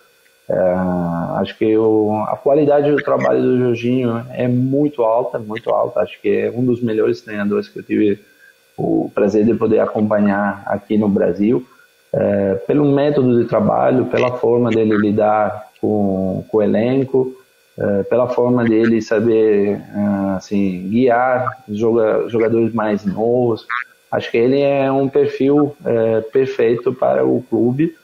[0.49, 6.01] Uh, acho que o, a qualidade do trabalho do Jorginho é muito alta, muito alta.
[6.01, 8.19] Acho que é um dos melhores treinadores que eu tive
[8.79, 11.67] o prazer de poder acompanhar aqui no Brasil
[12.13, 17.35] é, pelo método de trabalho, pela forma dele lidar com, com o elenco,
[17.79, 23.67] é, pela forma dele saber é, assim, guiar joga, jogadores mais novos.
[24.11, 27.95] Acho que ele é um perfil é, perfeito para o clube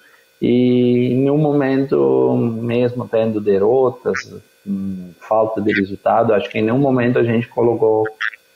[0.41, 4.35] e em um momento, mesmo tendo derrotas,
[4.67, 8.07] hum, falta de resultado, acho que em nenhum momento a gente colocou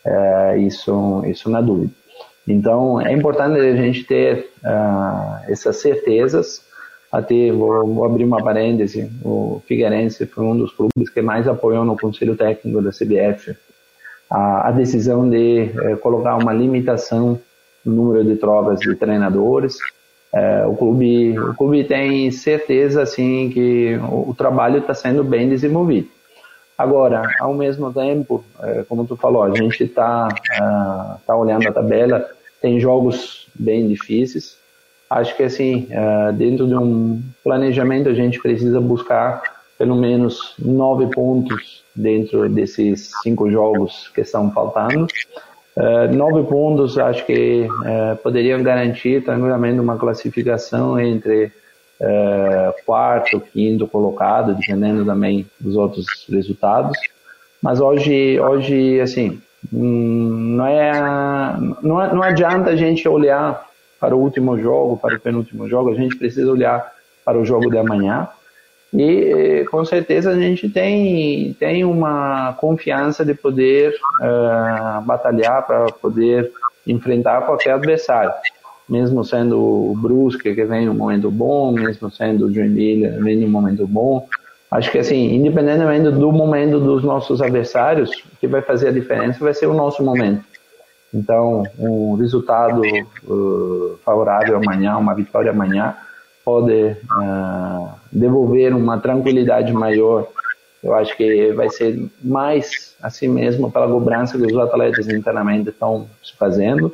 [0.05, 1.93] é, isso, isso na dúvida.
[2.47, 6.65] Então, é importante a gente ter uh, essas certezas.
[7.11, 11.85] Até vou, vou, abrir uma parêntese: o Figueirense foi um dos clubes que mais apoiou
[11.85, 13.55] no Conselho Técnico da CBF
[14.31, 17.39] a, a decisão de uh, colocar uma limitação
[17.85, 19.77] no número de trocas de treinadores.
[20.33, 25.49] Uh, o clube, o clube tem certeza assim que o, o trabalho está sendo bem
[25.49, 26.09] desenvolvido.
[26.83, 31.73] Agora, ao mesmo tempo, é, como tu falou, a gente está uh, tá olhando a
[31.73, 32.29] tabela,
[32.61, 34.57] tem jogos bem difíceis.
[35.09, 41.07] Acho que assim, uh, dentro de um planejamento, a gente precisa buscar pelo menos nove
[41.07, 45.07] pontos dentro desses cinco jogos que estão faltando.
[46.15, 47.67] Nove pontos, acho que
[48.23, 51.51] poderiam garantir tranquilamente uma classificação entre
[52.03, 56.99] é, quarto, quinto colocado, dependendo também dos outros resultados.
[57.63, 59.41] Mas hoje, hoje assim,
[59.73, 63.65] hum, não é, não, é, não adianta a gente olhar
[64.01, 66.93] para o último jogo, para o penúltimo jogo, a gente precisa olhar
[67.25, 68.29] para o jogo de amanhã.
[68.93, 76.53] E com certeza a gente tem, tem uma confiança de poder uh, batalhar para poder
[76.87, 78.33] enfrentar qualquer adversário
[78.93, 83.49] mesmo sendo o Brusque, que vem num momento bom, mesmo sendo o Joinville, vem num
[83.49, 84.29] momento bom.
[84.71, 89.43] Acho que, assim, independentemente do momento dos nossos adversários, o que vai fazer a diferença
[89.43, 90.45] vai ser o nosso momento.
[91.13, 95.95] Então, um resultado uh, favorável amanhã, uma vitória amanhã,
[96.45, 100.27] pode uh, devolver uma tranquilidade maior.
[100.85, 106.07] Eu acho que vai ser mais assim mesmo pela cobrança que os atletas internamente estão
[106.39, 106.93] fazendo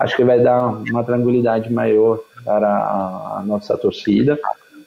[0.00, 4.38] acho que vai dar uma tranquilidade maior para a, nossa torcida.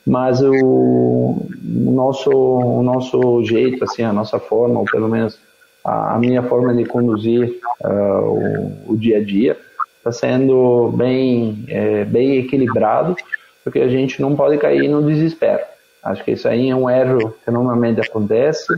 [0.05, 5.39] Mas o, nosso, o nosso jeito, assim, a nossa forma, ou pelo menos
[5.85, 9.55] a, a minha forma de conduzir uh, o, o, dia a dia,
[9.97, 13.15] está sendo bem, é, bem equilibrado,
[13.63, 15.61] porque a gente não pode cair no desespero.
[16.03, 18.73] Acho que isso aí é um erro que normalmente acontece.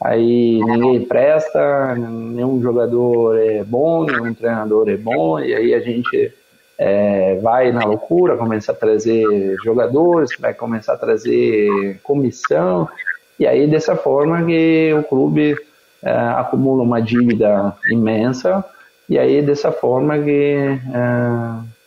[0.00, 6.32] Aí ninguém presta, nenhum jogador é bom, nenhum treinador é bom, e aí a gente
[6.78, 12.88] é, vai na loucura, começa a trazer jogadores, vai começar a trazer comissão,
[13.38, 15.56] e aí dessa forma que o clube
[16.02, 18.64] é, acumula uma dívida imensa,
[19.08, 20.80] e aí dessa forma que é,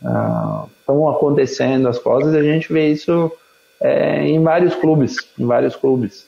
[0.06, 3.32] é estão acontecendo as coisas, a gente vê isso
[3.80, 6.28] é, em vários clubes, em vários clubes.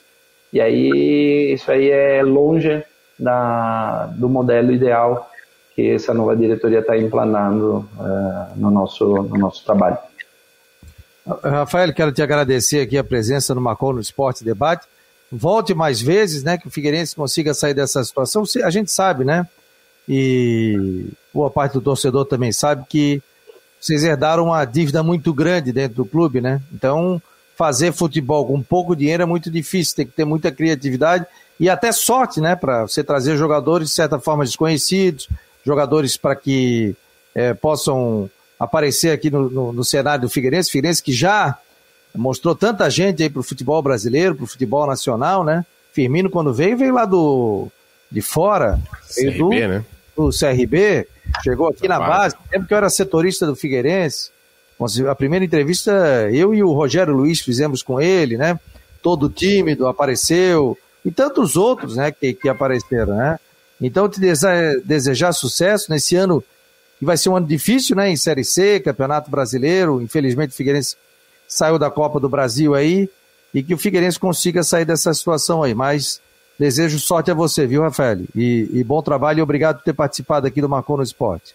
[0.52, 2.84] E aí isso aí é longe
[3.18, 5.30] da, do modelo ideal
[5.74, 9.96] que essa nova diretoria está implantando uh, no, nosso, no nosso trabalho.
[11.42, 14.86] Rafael, quero te agradecer aqui a presença no Macon no Esporte Debate.
[15.30, 18.44] Volte mais vezes, né, que o Figueirense consiga sair dessa situação.
[18.64, 19.46] A gente sabe, né,
[20.06, 23.22] e boa parte do torcedor também sabe que
[23.80, 26.60] vocês herdaram uma dívida muito grande dentro do clube, né?
[26.72, 27.20] Então,
[27.56, 31.26] fazer futebol com pouco dinheiro é muito difícil, tem que ter muita criatividade
[31.60, 35.28] e até sorte, né, para você trazer jogadores de certa forma desconhecidos,
[35.64, 36.96] jogadores para que
[37.34, 38.28] é, possam
[38.58, 41.56] aparecer aqui no, no, no, cenário do Figueirense, Figueirense que já
[42.14, 45.64] mostrou tanta gente aí para o futebol brasileiro, para o futebol nacional, né?
[45.92, 47.68] Firmino quando veio, veio lá do
[48.10, 49.84] de fora, CRB, do, né?
[50.16, 51.06] do CRB,
[51.44, 54.31] chegou aqui na base, lembro que eu era setorista do Figueirense,
[55.08, 58.58] a primeira entrevista eu e o Rogério Luiz fizemos com ele, né?
[59.02, 63.38] Todo tímido, apareceu, e tantos outros, né, que, que apareceram, né?
[63.80, 66.42] Então, te desejar sucesso nesse ano,
[67.00, 68.08] que vai ser um ano difícil, né?
[68.08, 70.00] Em Série C, Campeonato Brasileiro.
[70.00, 70.96] Infelizmente, o Figueirense
[71.48, 73.10] saiu da Copa do Brasil aí.
[73.52, 75.74] E que o Figueirense consiga sair dessa situação aí.
[75.74, 76.20] Mas
[76.56, 78.20] desejo sorte a você, viu, Rafael?
[78.36, 81.52] E, e bom trabalho e obrigado por ter participado aqui do Marcou no Esporte.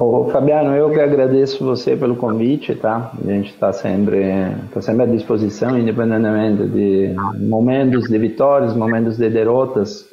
[0.00, 3.10] Ô, Fabiano, eu que agradeço você pelo convite, tá?
[3.20, 9.28] A gente está sempre, tá sempre à disposição, independentemente de momentos de vitórias, momentos de
[9.28, 10.06] derrotas.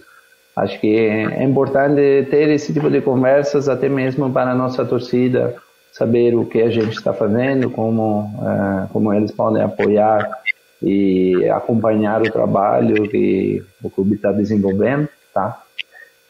[0.55, 5.53] Acho que é importante ter esse tipo de conversas até mesmo para a nossa torcida
[5.91, 10.27] saber o que a gente está fazendo, como uh, como eles podem apoiar
[10.81, 15.61] e acompanhar o trabalho que o clube está desenvolvendo, tá?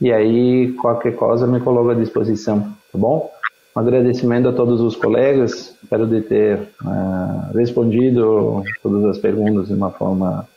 [0.01, 3.32] E aí qualquer coisa me coloco à disposição, tá bom?
[3.76, 9.73] Um agradecimento a todos os colegas, espero de ter uh, respondido todas as perguntas de
[9.73, 10.47] uma forma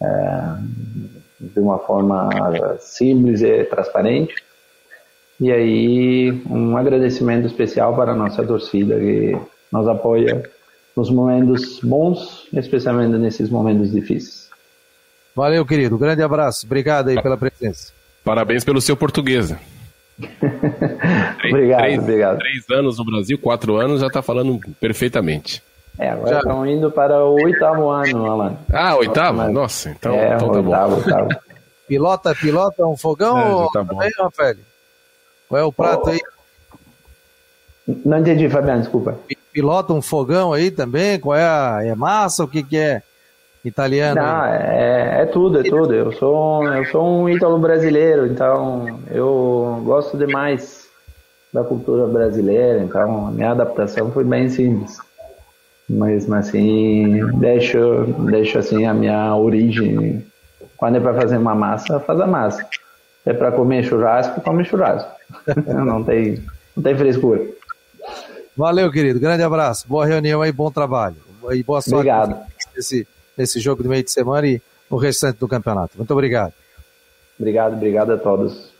[0.00, 0.92] uh,
[1.40, 2.30] de uma forma
[2.78, 4.34] simples e transparente.
[5.40, 9.36] E aí, um agradecimento especial para a nossa torcida que
[9.72, 10.48] nos apoia
[10.96, 14.48] nos momentos bons, especialmente nesses momentos difíceis.
[15.34, 15.98] Valeu, querido.
[15.98, 16.64] Grande abraço.
[16.66, 17.92] Obrigado aí pela presença.
[18.22, 19.52] Parabéns pelo seu português.
[21.48, 22.38] Obrigado, três, obrigado.
[22.38, 25.62] Três anos no Brasil, quatro anos, já está falando perfeitamente.
[25.98, 26.38] É, agora Já.
[26.38, 28.56] estão indo para o oitavo ano, Alan.
[28.72, 29.38] Ah, oitavo?
[29.38, 29.52] Mas...
[29.52, 31.02] Nossa, então, é, então tá oitavo, bom.
[31.02, 31.28] Oitavo.
[31.86, 34.56] Pilota, pilota um fogão é, ou tá também, Rafael?
[35.48, 36.10] Qual é o prato oh.
[36.10, 36.20] aí?
[38.04, 39.18] Não entendi, Fabiano, desculpa.
[39.52, 41.20] Pilota um fogão aí também?
[41.20, 42.44] Qual é a é massa?
[42.44, 43.02] O que, que é
[43.64, 44.20] italiano?
[44.20, 45.94] Não, é, é, tudo, é tudo.
[45.94, 50.88] Eu sou, eu sou um ítalo brasileiro, então eu gosto demais
[51.52, 54.98] da cultura brasileira, então a minha adaptação foi bem simples.
[55.88, 60.24] Mas assim deixo deixo assim a minha origem.
[60.76, 62.66] Quando é para fazer uma massa faz a massa.
[63.24, 65.10] É para comer churrasco come churrasco.
[65.66, 66.42] Não tem
[66.74, 67.42] não tem frescura.
[68.56, 69.20] Valeu querido.
[69.20, 69.86] Grande abraço.
[69.86, 71.16] Boa reunião aí bom trabalho.
[71.50, 72.40] E boa sorte obrigado.
[72.74, 73.06] nesse
[73.36, 74.60] nesse jogo do meio de semana e
[74.90, 76.52] o restante do campeonato muito obrigado
[77.38, 78.72] obrigado obrigado a todos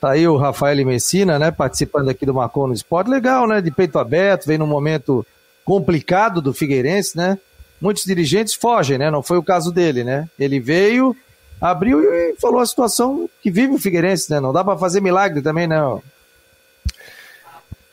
[0.00, 3.10] Tá aí o Rafael Messina, né, participando aqui do Marcon no Esporte.
[3.10, 5.26] Legal, né, de peito aberto, vem num momento
[5.64, 7.36] complicado do Figueirense, né?
[7.80, 9.10] Muitos dirigentes fogem, né?
[9.10, 10.28] Não foi o caso dele, né?
[10.38, 11.14] Ele veio,
[11.60, 14.40] abriu e falou a situação que vive o Figueirense, né?
[14.40, 16.02] Não dá para fazer milagre também, não.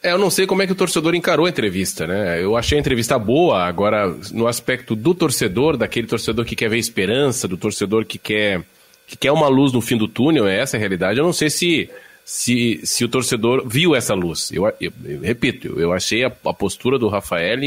[0.05, 2.39] É, eu não sei como é que o torcedor encarou a entrevista, né?
[2.39, 6.77] Eu achei a entrevista boa, agora no aspecto do torcedor, daquele torcedor que quer ver
[6.77, 8.61] esperança, do torcedor que quer
[9.07, 11.17] que quer uma luz no fim do túnel, é essa a realidade.
[11.17, 11.89] Eu não sei se
[12.23, 14.51] se, se o torcedor viu essa luz.
[14.51, 17.59] Eu, eu, eu repito, eu achei a, a, postura do Rafael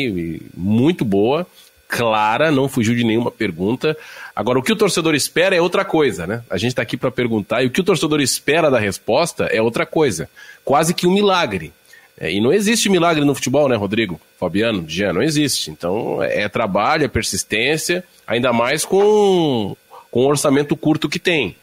[0.57, 1.45] muito boa,
[1.89, 3.97] clara, não fugiu de nenhuma pergunta.
[4.34, 6.45] Agora, o que o torcedor espera é outra coisa, né?
[6.49, 9.61] A gente está aqui para perguntar, e o que o torcedor espera da resposta é
[9.61, 10.30] outra coisa.
[10.64, 11.72] Quase que um milagre.
[12.21, 14.21] É, e não existe milagre no futebol, né, Rodrigo?
[14.39, 15.71] Fabiano, Jean, não existe.
[15.71, 19.77] Então, é, é trabalho, é persistência, ainda mais com,
[20.11, 21.55] com o orçamento curto que tem.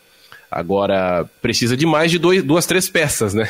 [0.49, 3.49] Agora, precisa de mais de dois, duas, três peças, né?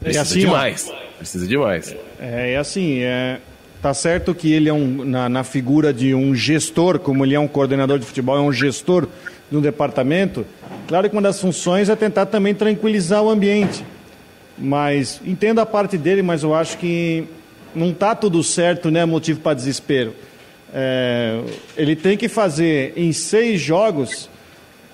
[0.00, 0.92] Precisa assim, de mais.
[1.18, 1.94] Precisa de mais.
[2.18, 3.38] É, é assim, é,
[3.80, 7.40] tá certo que ele é um, na, na, figura de um gestor, como ele é
[7.40, 9.06] um coordenador de futebol, é um gestor
[9.48, 10.44] de um departamento,
[10.88, 13.84] claro que uma das funções é tentar também tranquilizar o ambiente.
[14.58, 17.24] Mas entendo a parte dele, mas eu acho que
[17.74, 19.04] não está tudo certo, né?
[19.04, 20.14] Motivo para desespero.
[20.72, 21.40] É,
[21.76, 24.28] ele tem que fazer em seis jogos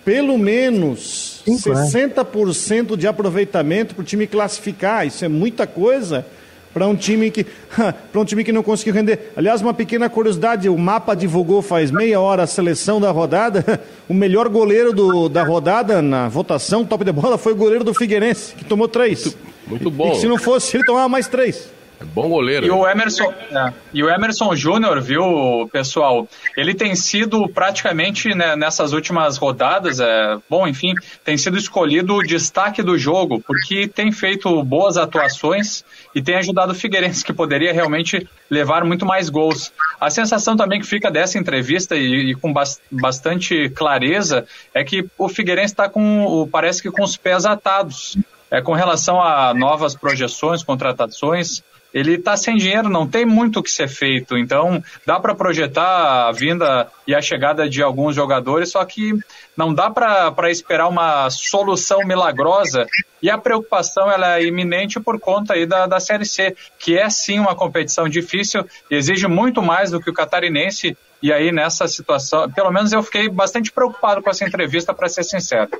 [0.04, 2.96] pelo menos Cinco, 60% né?
[2.96, 5.06] de aproveitamento para o time classificar.
[5.06, 6.26] Isso é muita coisa
[6.74, 7.44] para um time que
[8.10, 9.32] para um time que não conseguiu render.
[9.36, 13.80] Aliás, uma pequena curiosidade, o mapa divulgou faz meia hora a seleção da rodada.
[14.08, 17.94] O melhor goleiro do, da rodada na votação top de bola foi o goleiro do
[17.94, 19.34] Figueirense, que tomou três.
[19.66, 20.12] Muito, bom.
[20.12, 21.70] E, e se não fosse ele tomava mais três.
[22.02, 22.66] É bom goleiro.
[22.66, 26.28] E o Emerson, é, e o Emerson Júnior, viu, pessoal?
[26.56, 30.94] Ele tem sido praticamente né, nessas últimas rodadas, é, bom, enfim,
[31.24, 36.72] tem sido escolhido o destaque do jogo, porque tem feito boas atuações e tem ajudado
[36.72, 39.72] o Figueirense, que poderia realmente levar muito mais gols.
[40.00, 42.52] A sensação também que fica dessa entrevista e, e com
[42.90, 44.44] bastante clareza
[44.74, 48.18] é que o Figueirense está com, parece que com os pés atados.
[48.52, 53.62] É, com relação a novas projeções, contratações, ele está sem dinheiro, não tem muito o
[53.62, 54.36] que ser feito.
[54.36, 59.14] Então, dá para projetar a vinda e a chegada de alguns jogadores, só que
[59.56, 62.86] não dá para esperar uma solução milagrosa.
[63.22, 67.08] E a preocupação ela é iminente por conta aí da, da Série C, que é
[67.08, 70.94] sim uma competição difícil, exige muito mais do que o catarinense.
[71.22, 75.24] E aí, nessa situação, pelo menos eu fiquei bastante preocupado com essa entrevista, para ser
[75.24, 75.70] sincero.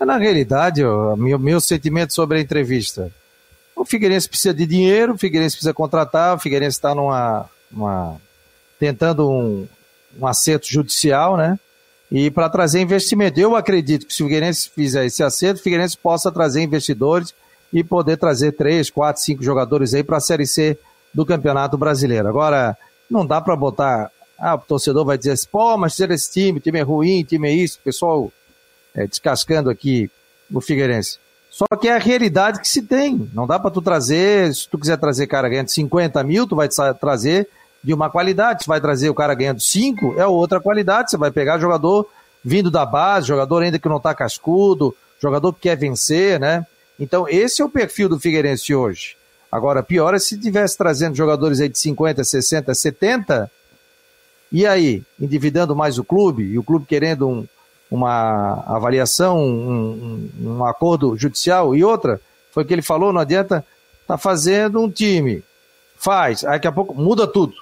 [0.00, 3.12] Na realidade, o meu, meu sentimento sobre a entrevista
[3.82, 8.16] o Figueirense precisa de dinheiro, o Figueirense precisa contratar, o Figueirense está numa, numa,
[8.78, 9.66] tentando um,
[10.18, 11.58] um acerto judicial, né?
[12.10, 13.40] E para trazer investimento.
[13.40, 17.34] Eu acredito que se o Figueirense fizer esse acerto, o Figueirense possa trazer investidores
[17.72, 20.78] e poder trazer três, quatro, cinco jogadores aí para a Série C
[21.12, 22.28] do Campeonato Brasileiro.
[22.28, 22.76] Agora,
[23.10, 24.10] não dá para botar.
[24.38, 27.48] Ah, o torcedor vai dizer assim, pô, mas ser esse time, time é ruim, time
[27.48, 28.32] é isso, o pessoal
[28.94, 30.10] é, descascando aqui
[30.52, 31.18] o Figueirense.
[31.50, 33.30] Só que é a realidade que se tem.
[33.34, 36.68] Não dá para tu trazer, se tu quiser trazer cara ganhando 50 mil, tu vai
[36.98, 37.48] trazer
[37.84, 38.62] de uma qualidade.
[38.62, 41.10] Se vai trazer o cara ganhando 5, é outra qualidade.
[41.10, 42.08] Você vai pegar jogador
[42.42, 46.66] vindo da base, jogador ainda que não tá cascudo, jogador que quer vencer, né?
[46.98, 49.16] Então, esse é o perfil do Figueirense hoje.
[49.50, 53.50] Agora, pior é se tivesse trazendo jogadores aí de 50, 60, 70,
[54.50, 57.46] e aí, endividando mais o clube, e o clube querendo um,
[57.92, 62.18] uma avaliação, um, um, acordo judicial e outra,
[62.50, 63.62] foi o que ele falou, não adianta
[64.08, 65.44] tá fazendo um time,
[65.94, 67.52] faz, aí daqui a pouco muda tudo,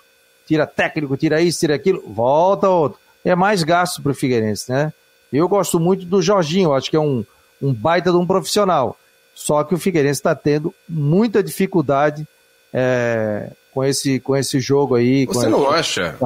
[0.47, 4.93] tira técnico, tira isso, tira aquilo, volta outro, é mais gasto para o Figueirense, né?
[5.33, 7.25] Eu gosto muito do Jorginho, acho que é um,
[7.61, 8.97] um baita de um profissional,
[9.35, 12.25] só que o Figueirense está tendo muita dificuldade
[12.73, 15.27] é, com, esse, com esse jogo aí.
[15.27, 16.17] Você não acha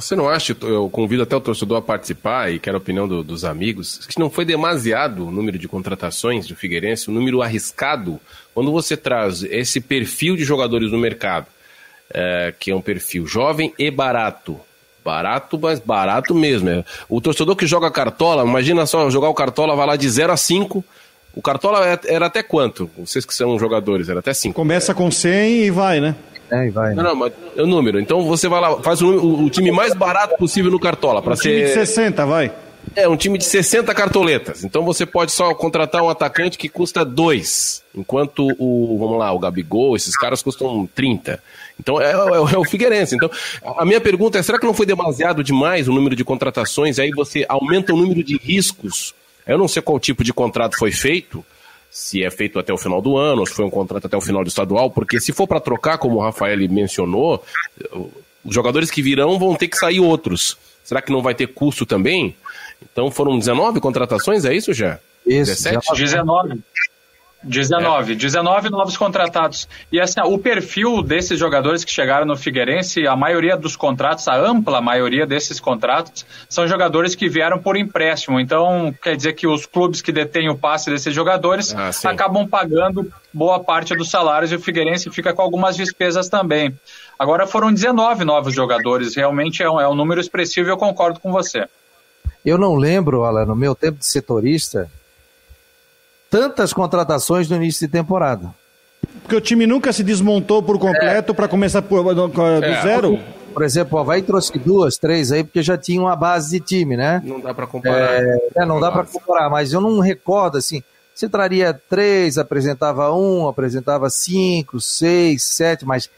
[0.00, 3.24] você não acha, eu convido até o torcedor a participar e quero a opinião do,
[3.24, 8.20] dos amigos, que não foi demasiado o número de contratações do Figueirense, um número arriscado,
[8.54, 11.46] quando você traz esse perfil de jogadores no mercado,
[12.10, 14.58] é, que é um perfil jovem e barato.
[15.04, 16.68] Barato, mas barato mesmo.
[16.68, 16.84] É.
[17.08, 20.36] O torcedor que joga cartola, imagina só, jogar o cartola vai lá de 0 a
[20.36, 20.84] 5,
[21.34, 22.90] o cartola é, era até quanto?
[22.98, 24.54] Vocês que são jogadores, era até 5.
[24.54, 26.14] Começa com 100 e vai, né?
[26.50, 26.94] É, e vai.
[26.94, 28.00] Não, não, mas é o número.
[28.00, 31.22] Então você vai lá, faz o, o, o time mais barato possível no Cartola.
[31.22, 31.50] para um ser...
[31.50, 32.52] time de 60, vai.
[32.96, 34.64] É, um time de 60 cartoletas.
[34.64, 39.38] Então você pode só contratar um atacante que custa 2, enquanto o, vamos lá, o
[39.38, 41.42] Gabigol, esses caras custam 30.
[41.78, 43.14] Então é, é, é, o Figueirense.
[43.14, 43.30] Então
[43.76, 46.98] a minha pergunta é, será que não foi demasiado demais o número de contratações?
[46.98, 49.14] Aí você aumenta o número de riscos.
[49.46, 51.44] Eu não sei qual tipo de contrato foi feito,
[51.90, 54.42] se é feito até o final do ano, se foi um contrato até o final
[54.42, 57.42] do estadual, porque se for para trocar, como o Rafael mencionou,
[58.44, 60.56] os jogadores que virão vão ter que sair outros.
[60.84, 62.34] Será que não vai ter custo também?
[62.82, 64.98] Então foram 19 contratações, é isso já?
[65.26, 65.94] Isso, 17?
[65.94, 66.60] 19.
[67.42, 68.16] 19, é.
[68.16, 69.68] 19 novos contratados.
[69.92, 74.36] E assim, o perfil desses jogadores que chegaram no Figueirense, a maioria dos contratos, a
[74.36, 78.40] ampla maioria desses contratos, são jogadores que vieram por empréstimo.
[78.40, 83.10] Então, quer dizer que os clubes que detêm o passe desses jogadores ah, acabam pagando
[83.32, 86.76] boa parte dos salários e o Figueirense fica com algumas despesas também.
[87.18, 91.20] Agora foram 19 novos jogadores, realmente é um, é um número expressivo e eu concordo
[91.20, 91.66] com você.
[92.44, 94.90] Eu não lembro, Alan, no meu tempo de setorista,
[96.30, 98.54] tantas contratações no início de temporada.
[99.22, 101.34] Porque o time nunca se desmontou por completo é.
[101.34, 102.82] para começar por, do, do é.
[102.82, 103.18] zero.
[103.52, 106.96] Por exemplo, o Havaí trouxe duas, três aí, porque já tinha uma base de time,
[106.96, 107.20] né?
[107.24, 108.22] Não dá para comparar.
[108.22, 110.82] É, é não dá para comparar, mas eu não recordo assim.
[111.14, 116.08] Você traria três, apresentava um, apresentava cinco, seis, sete, mas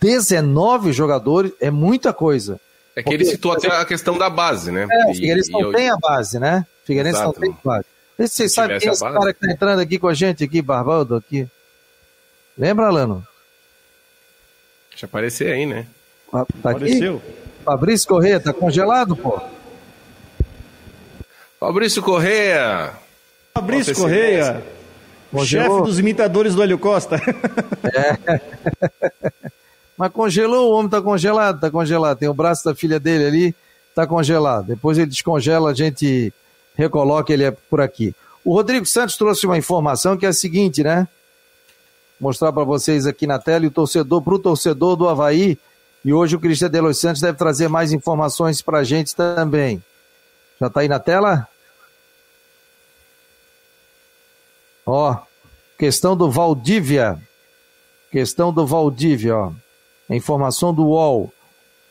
[0.00, 2.60] 19 jogadores é muita coisa.
[2.94, 4.86] É que ele citou até a questão da base, né?
[4.90, 5.72] É, o Figueirense não eu...
[5.72, 6.66] tem a base, né?
[6.84, 7.40] Figueirense Exato.
[7.40, 7.86] não tem base.
[8.28, 11.16] Vocês sabem quem é esse cara que tá entrando aqui com a gente, aqui, Barbaldo,
[11.16, 11.48] aqui?
[12.56, 13.26] Lembra, Alano?
[14.90, 15.86] Deixa aparecer aí, né?
[16.30, 17.16] Tá Apareceu.
[17.16, 17.40] Aqui?
[17.64, 19.40] Fabrício Corrêa, tá congelado, pô?
[21.58, 22.92] Fabrício Corrêa!
[23.54, 24.62] Fabrício Corrêa!
[25.44, 27.16] Chefe dos imitadores do Hélio Costa.
[27.92, 28.40] É.
[29.96, 32.18] Mas congelou, o homem tá congelado, tá congelado.
[32.18, 33.54] Tem o braço da filha dele ali,
[33.94, 34.66] tá congelado.
[34.66, 36.32] Depois ele descongela, a gente
[36.80, 38.14] recoloca ele por aqui.
[38.44, 41.06] O Rodrigo Santos trouxe uma informação que é a seguinte, né?
[42.20, 45.58] mostrar para vocês aqui na tela o torcedor, para o torcedor do Havaí.
[46.04, 49.82] E hoje o Cristian de Los Santos deve trazer mais informações para a gente também.
[50.60, 51.48] Já está aí na tela?
[54.84, 55.16] Ó,
[55.78, 57.18] questão do Valdívia.
[58.10, 59.52] Questão do Valdívia, ó.
[60.08, 61.32] Informação do UOL.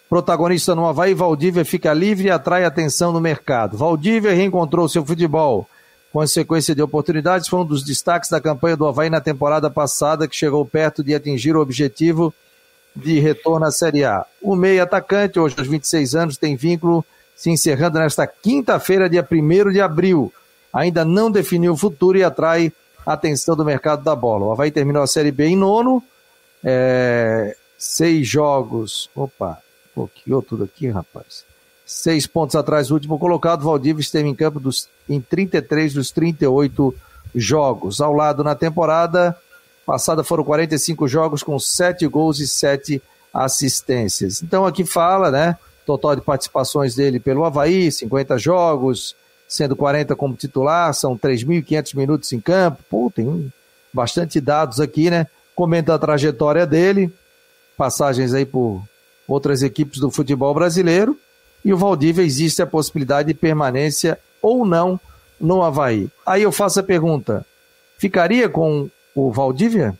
[0.09, 3.77] Protagonista no Havaí, Valdívia fica livre e atrai atenção no mercado.
[3.77, 5.69] Valdívia reencontrou seu futebol
[6.11, 9.69] com a sequência de oportunidades, foi um dos destaques da campanha do Havaí na temporada
[9.69, 12.33] passada, que chegou perto de atingir o objetivo
[12.95, 14.25] de retorno à Série A.
[14.41, 17.05] O meio atacante, hoje aos 26 anos, tem vínculo
[17.35, 20.33] se encerrando nesta quinta-feira, dia 1 de abril.
[20.73, 22.73] Ainda não definiu o futuro e atrai
[23.05, 24.47] atenção do mercado da bola.
[24.47, 26.03] O Havaí terminou a Série B em nono,
[26.63, 29.09] é, seis jogos.
[29.15, 29.59] Opa,
[29.99, 31.43] bloqueou tudo aqui, rapaz.
[31.85, 36.95] Seis pontos atrás último colocado, Valdívia esteve em campo dos, em 33 dos 38
[37.35, 37.99] jogos.
[37.99, 39.35] Ao lado na temporada
[39.85, 43.01] passada foram 45 jogos com 7 gols e 7
[43.33, 44.43] assistências.
[44.43, 45.57] Então aqui fala, né?
[45.85, 49.15] Total de participações dele pelo Havaí, 50 jogos,
[49.47, 52.83] sendo 40 como titular, são 3.500 minutos em campo.
[52.87, 53.51] Pô, tem
[53.91, 55.25] bastante dados aqui, né?
[55.55, 57.11] Comenta a trajetória dele,
[57.75, 58.83] passagens aí por
[59.33, 61.17] outras equipes do futebol brasileiro
[61.63, 64.99] e o Valdívia existe a possibilidade de permanência ou não
[65.39, 66.09] no Havaí.
[66.25, 67.45] Aí eu faço a pergunta:
[67.97, 69.97] ficaria com o Valdívia?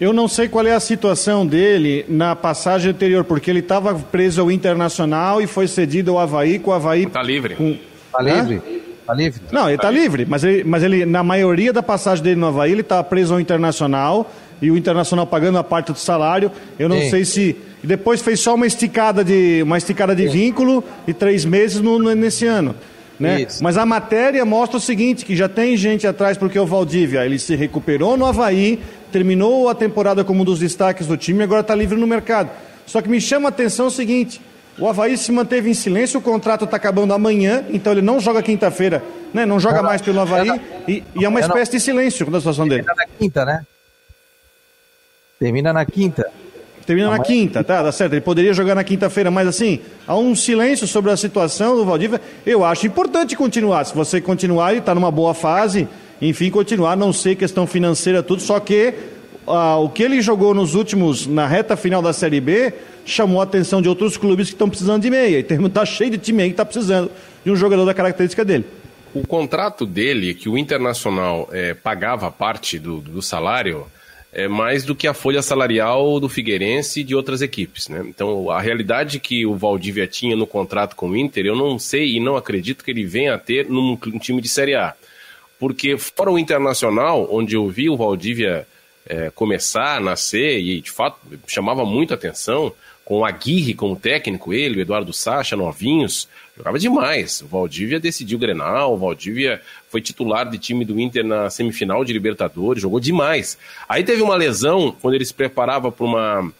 [0.00, 4.40] Eu não sei qual é a situação dele na passagem anterior, porque ele estava preso
[4.40, 7.04] ao Internacional e foi cedido ao Havaí com o Havaí.
[7.04, 7.54] Está livre.
[7.54, 7.76] Com...
[8.10, 8.62] Tá livre?
[9.06, 9.42] Tá livre?
[9.52, 12.46] Não, ele está tá livre, mas ele, mas ele, na maioria da passagem dele no
[12.46, 14.30] Havaí, ele estava preso ao Internacional
[14.60, 16.50] e o Internacional pagando a parte do salário.
[16.78, 17.10] Eu não Sim.
[17.10, 21.80] sei se depois fez só uma esticada de, uma esticada de vínculo e três meses
[21.80, 22.74] no, nesse ano.
[23.18, 23.46] Né?
[23.60, 27.38] Mas a matéria mostra o seguinte, que já tem gente atrás, porque o Valdívia ele
[27.38, 28.80] se recuperou no Havaí,
[29.12, 32.50] terminou a temporada como um dos destaques do time e agora está livre no mercado.
[32.86, 34.40] Só que me chama a atenção o seguinte,
[34.78, 38.42] o Havaí se manteve em silêncio, o contrato está acabando amanhã, então ele não joga
[38.42, 39.02] quinta-feira,
[39.34, 39.44] né?
[39.44, 40.58] não joga mais pelo Havaí,
[40.88, 42.84] e, e é uma espécie de silêncio com a situação dele.
[42.84, 43.66] Termina na quinta, né?
[45.40, 46.30] Termina na quinta.
[46.84, 47.82] Termina na quinta, tá?
[47.82, 48.12] Tá certo.
[48.12, 52.20] Ele poderia jogar na quinta-feira, mas assim, há um silêncio sobre a situação do Valdívia.
[52.44, 53.84] Eu acho importante continuar.
[53.84, 55.88] Se você continuar, ele está numa boa fase,
[56.20, 58.92] enfim, continuar, não sei questão financeira, tudo, só que
[59.46, 62.74] ah, o que ele jogou nos últimos, na reta final da Série B,
[63.06, 65.38] chamou a atenção de outros clubes que estão precisando de meia.
[65.38, 67.10] E está cheio de time aí que está precisando
[67.42, 68.66] de um jogador da característica dele.
[69.14, 73.86] O contrato dele, que o Internacional é, pagava parte do, do salário,
[74.32, 77.88] é mais do que a folha salarial do Figueirense e de outras equipes.
[77.88, 78.04] Né?
[78.06, 82.16] Então, a realidade que o Valdívia tinha no contrato com o Inter, eu não sei
[82.16, 84.94] e não acredito que ele venha a ter num, num time de Série A.
[85.58, 88.66] Porque, fora o Internacional, onde eu vi o Valdívia
[89.06, 92.72] é, começar, nascer, e de fato chamava muita atenção,
[93.04, 96.28] com o Aguirre como técnico, ele, o Eduardo Sacha, novinhos,
[96.60, 97.40] jogava demais.
[97.40, 102.04] O Valdívia decidiu o Grenal, o Valdívia foi titular de time do Inter na semifinal
[102.04, 103.58] de Libertadores, jogou demais.
[103.88, 106.52] Aí teve uma lesão, quando ele se preparava para uma...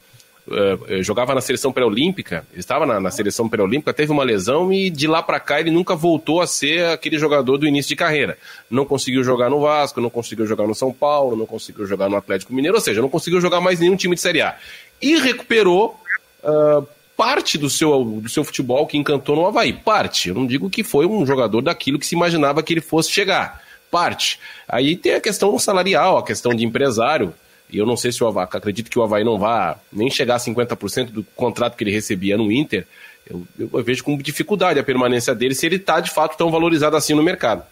[0.48, 5.06] Uh, jogava na seleção pré-olímpica, estava na, na, seleção pré-olímpica, teve uma lesão e de
[5.06, 8.36] lá para cá ele nunca voltou a ser aquele jogador do início de carreira.
[8.68, 12.16] Não conseguiu jogar no Vasco, não conseguiu jogar no São Paulo, não conseguiu jogar no
[12.16, 14.56] Atlético Mineiro, ou seja, não conseguiu jogar mais nenhum time de Série A.
[15.00, 16.00] E recuperou
[16.42, 16.84] uh,
[17.20, 19.74] parte do seu, do seu futebol que encantou no Havaí.
[19.74, 20.30] Parte.
[20.30, 23.60] Eu não digo que foi um jogador daquilo que se imaginava que ele fosse chegar.
[23.90, 24.40] Parte.
[24.66, 27.34] Aí tem a questão salarial, a questão de empresário.
[27.68, 30.36] E eu não sei se o Havaí, acredito que o Havaí não vá nem chegar
[30.36, 32.86] a 50% do contrato que ele recebia no Inter.
[33.28, 36.96] Eu, eu, vejo com dificuldade a permanência dele se ele está de fato tão valorizado
[36.96, 37.62] assim no mercado.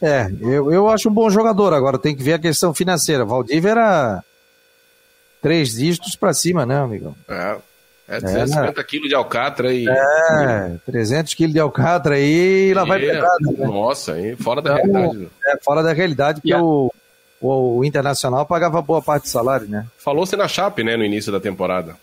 [0.00, 1.74] É, eu, eu acho um bom jogador.
[1.74, 3.24] Agora tem que ver a questão financeira.
[3.24, 4.24] Valdívia era
[5.42, 7.16] três dígitos para cima, né, amigão?
[7.28, 7.56] É.
[8.06, 9.88] É, 250 é, quilos de alcatra e.
[9.88, 13.34] É, 300 quilos de alcatra aí e lá vai pegar.
[13.40, 13.66] Né?
[13.66, 15.30] Nossa, aí fora da então, realidade.
[15.46, 16.92] É, fora da realidade, porque o,
[17.40, 19.86] o, o, Internacional pagava boa parte do salário, né?
[19.96, 21.96] Falou-se na Chape, né, no início da temporada.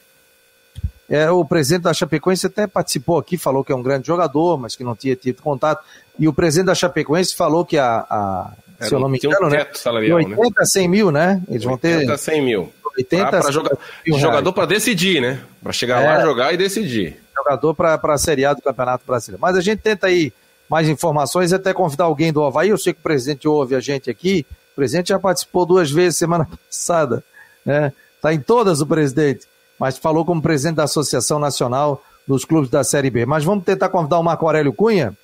[1.07, 4.75] É, o presidente da Chapecoense até participou aqui, falou que é um grande jogador, mas
[4.75, 5.83] que não tinha tido contato.
[6.17, 8.51] E o presidente da Chapecoense falou que a, a
[8.87, 9.67] se eu não me engano, um né?
[9.73, 10.51] Salarial, 80 né?
[10.57, 11.41] a 100 mil, né?
[11.49, 11.95] Eles 80 vão ter.
[11.97, 12.73] 80 a 100 mil.
[12.97, 13.77] 80 pra, pra joga...
[14.05, 15.39] Jogador para decidir, né?
[15.61, 17.17] Para chegar é, lá, jogar e decidir.
[17.35, 19.41] Jogador para a Série A do Campeonato Brasileiro.
[19.41, 20.33] Mas a gente tenta aí
[20.69, 22.69] mais informações e até convidar alguém do Havaí.
[22.69, 24.45] Eu sei que o presidente ouve a gente aqui.
[24.73, 27.23] O presidente já participou duas vezes semana passada.
[27.65, 27.91] Né?
[28.21, 29.47] Tá em todas o presidente.
[29.79, 33.25] Mas falou como presidente da Associação Nacional dos Clubes da Série B.
[33.25, 35.17] Mas vamos tentar convidar o Marco Aurélio Cunha,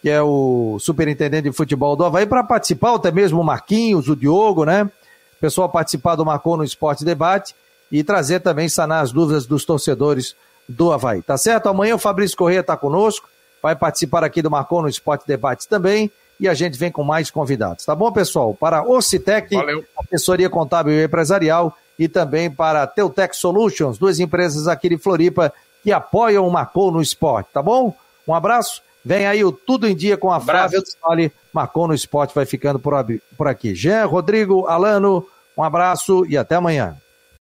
[0.00, 4.16] que é o superintendente de futebol do Havaí, para participar, até mesmo o Marquinhos, o
[4.16, 4.84] Diogo, né?
[4.84, 7.54] O pessoal participar do Marcou no Esporte Debate
[7.90, 10.36] e trazer também, sanar as dúvidas dos torcedores
[10.68, 11.22] do Havaí.
[11.22, 11.68] Tá certo?
[11.68, 13.28] Amanhã o Fabrício Corrêa está conosco,
[13.62, 17.30] vai participar aqui do Marcou no Esporte Debate também e a gente vem com mais
[17.30, 17.84] convidados.
[17.84, 18.54] Tá bom, pessoal?
[18.54, 19.84] Para Ocitec, Valeu.
[19.96, 25.90] assessoria contábil e empresarial e também para Teutec Solutions, duas empresas aqui de Floripa que
[25.90, 27.94] apoiam o Marcou no Esporte, tá bom?
[28.26, 28.82] Um abraço.
[29.04, 31.32] Vem aí o Tudo em Dia com a Flávia Sali.
[31.52, 32.94] Marcou no Esporte vai ficando por,
[33.36, 33.74] por aqui.
[33.74, 35.26] Jean, Rodrigo, Alano,
[35.56, 36.96] um abraço e até amanhã.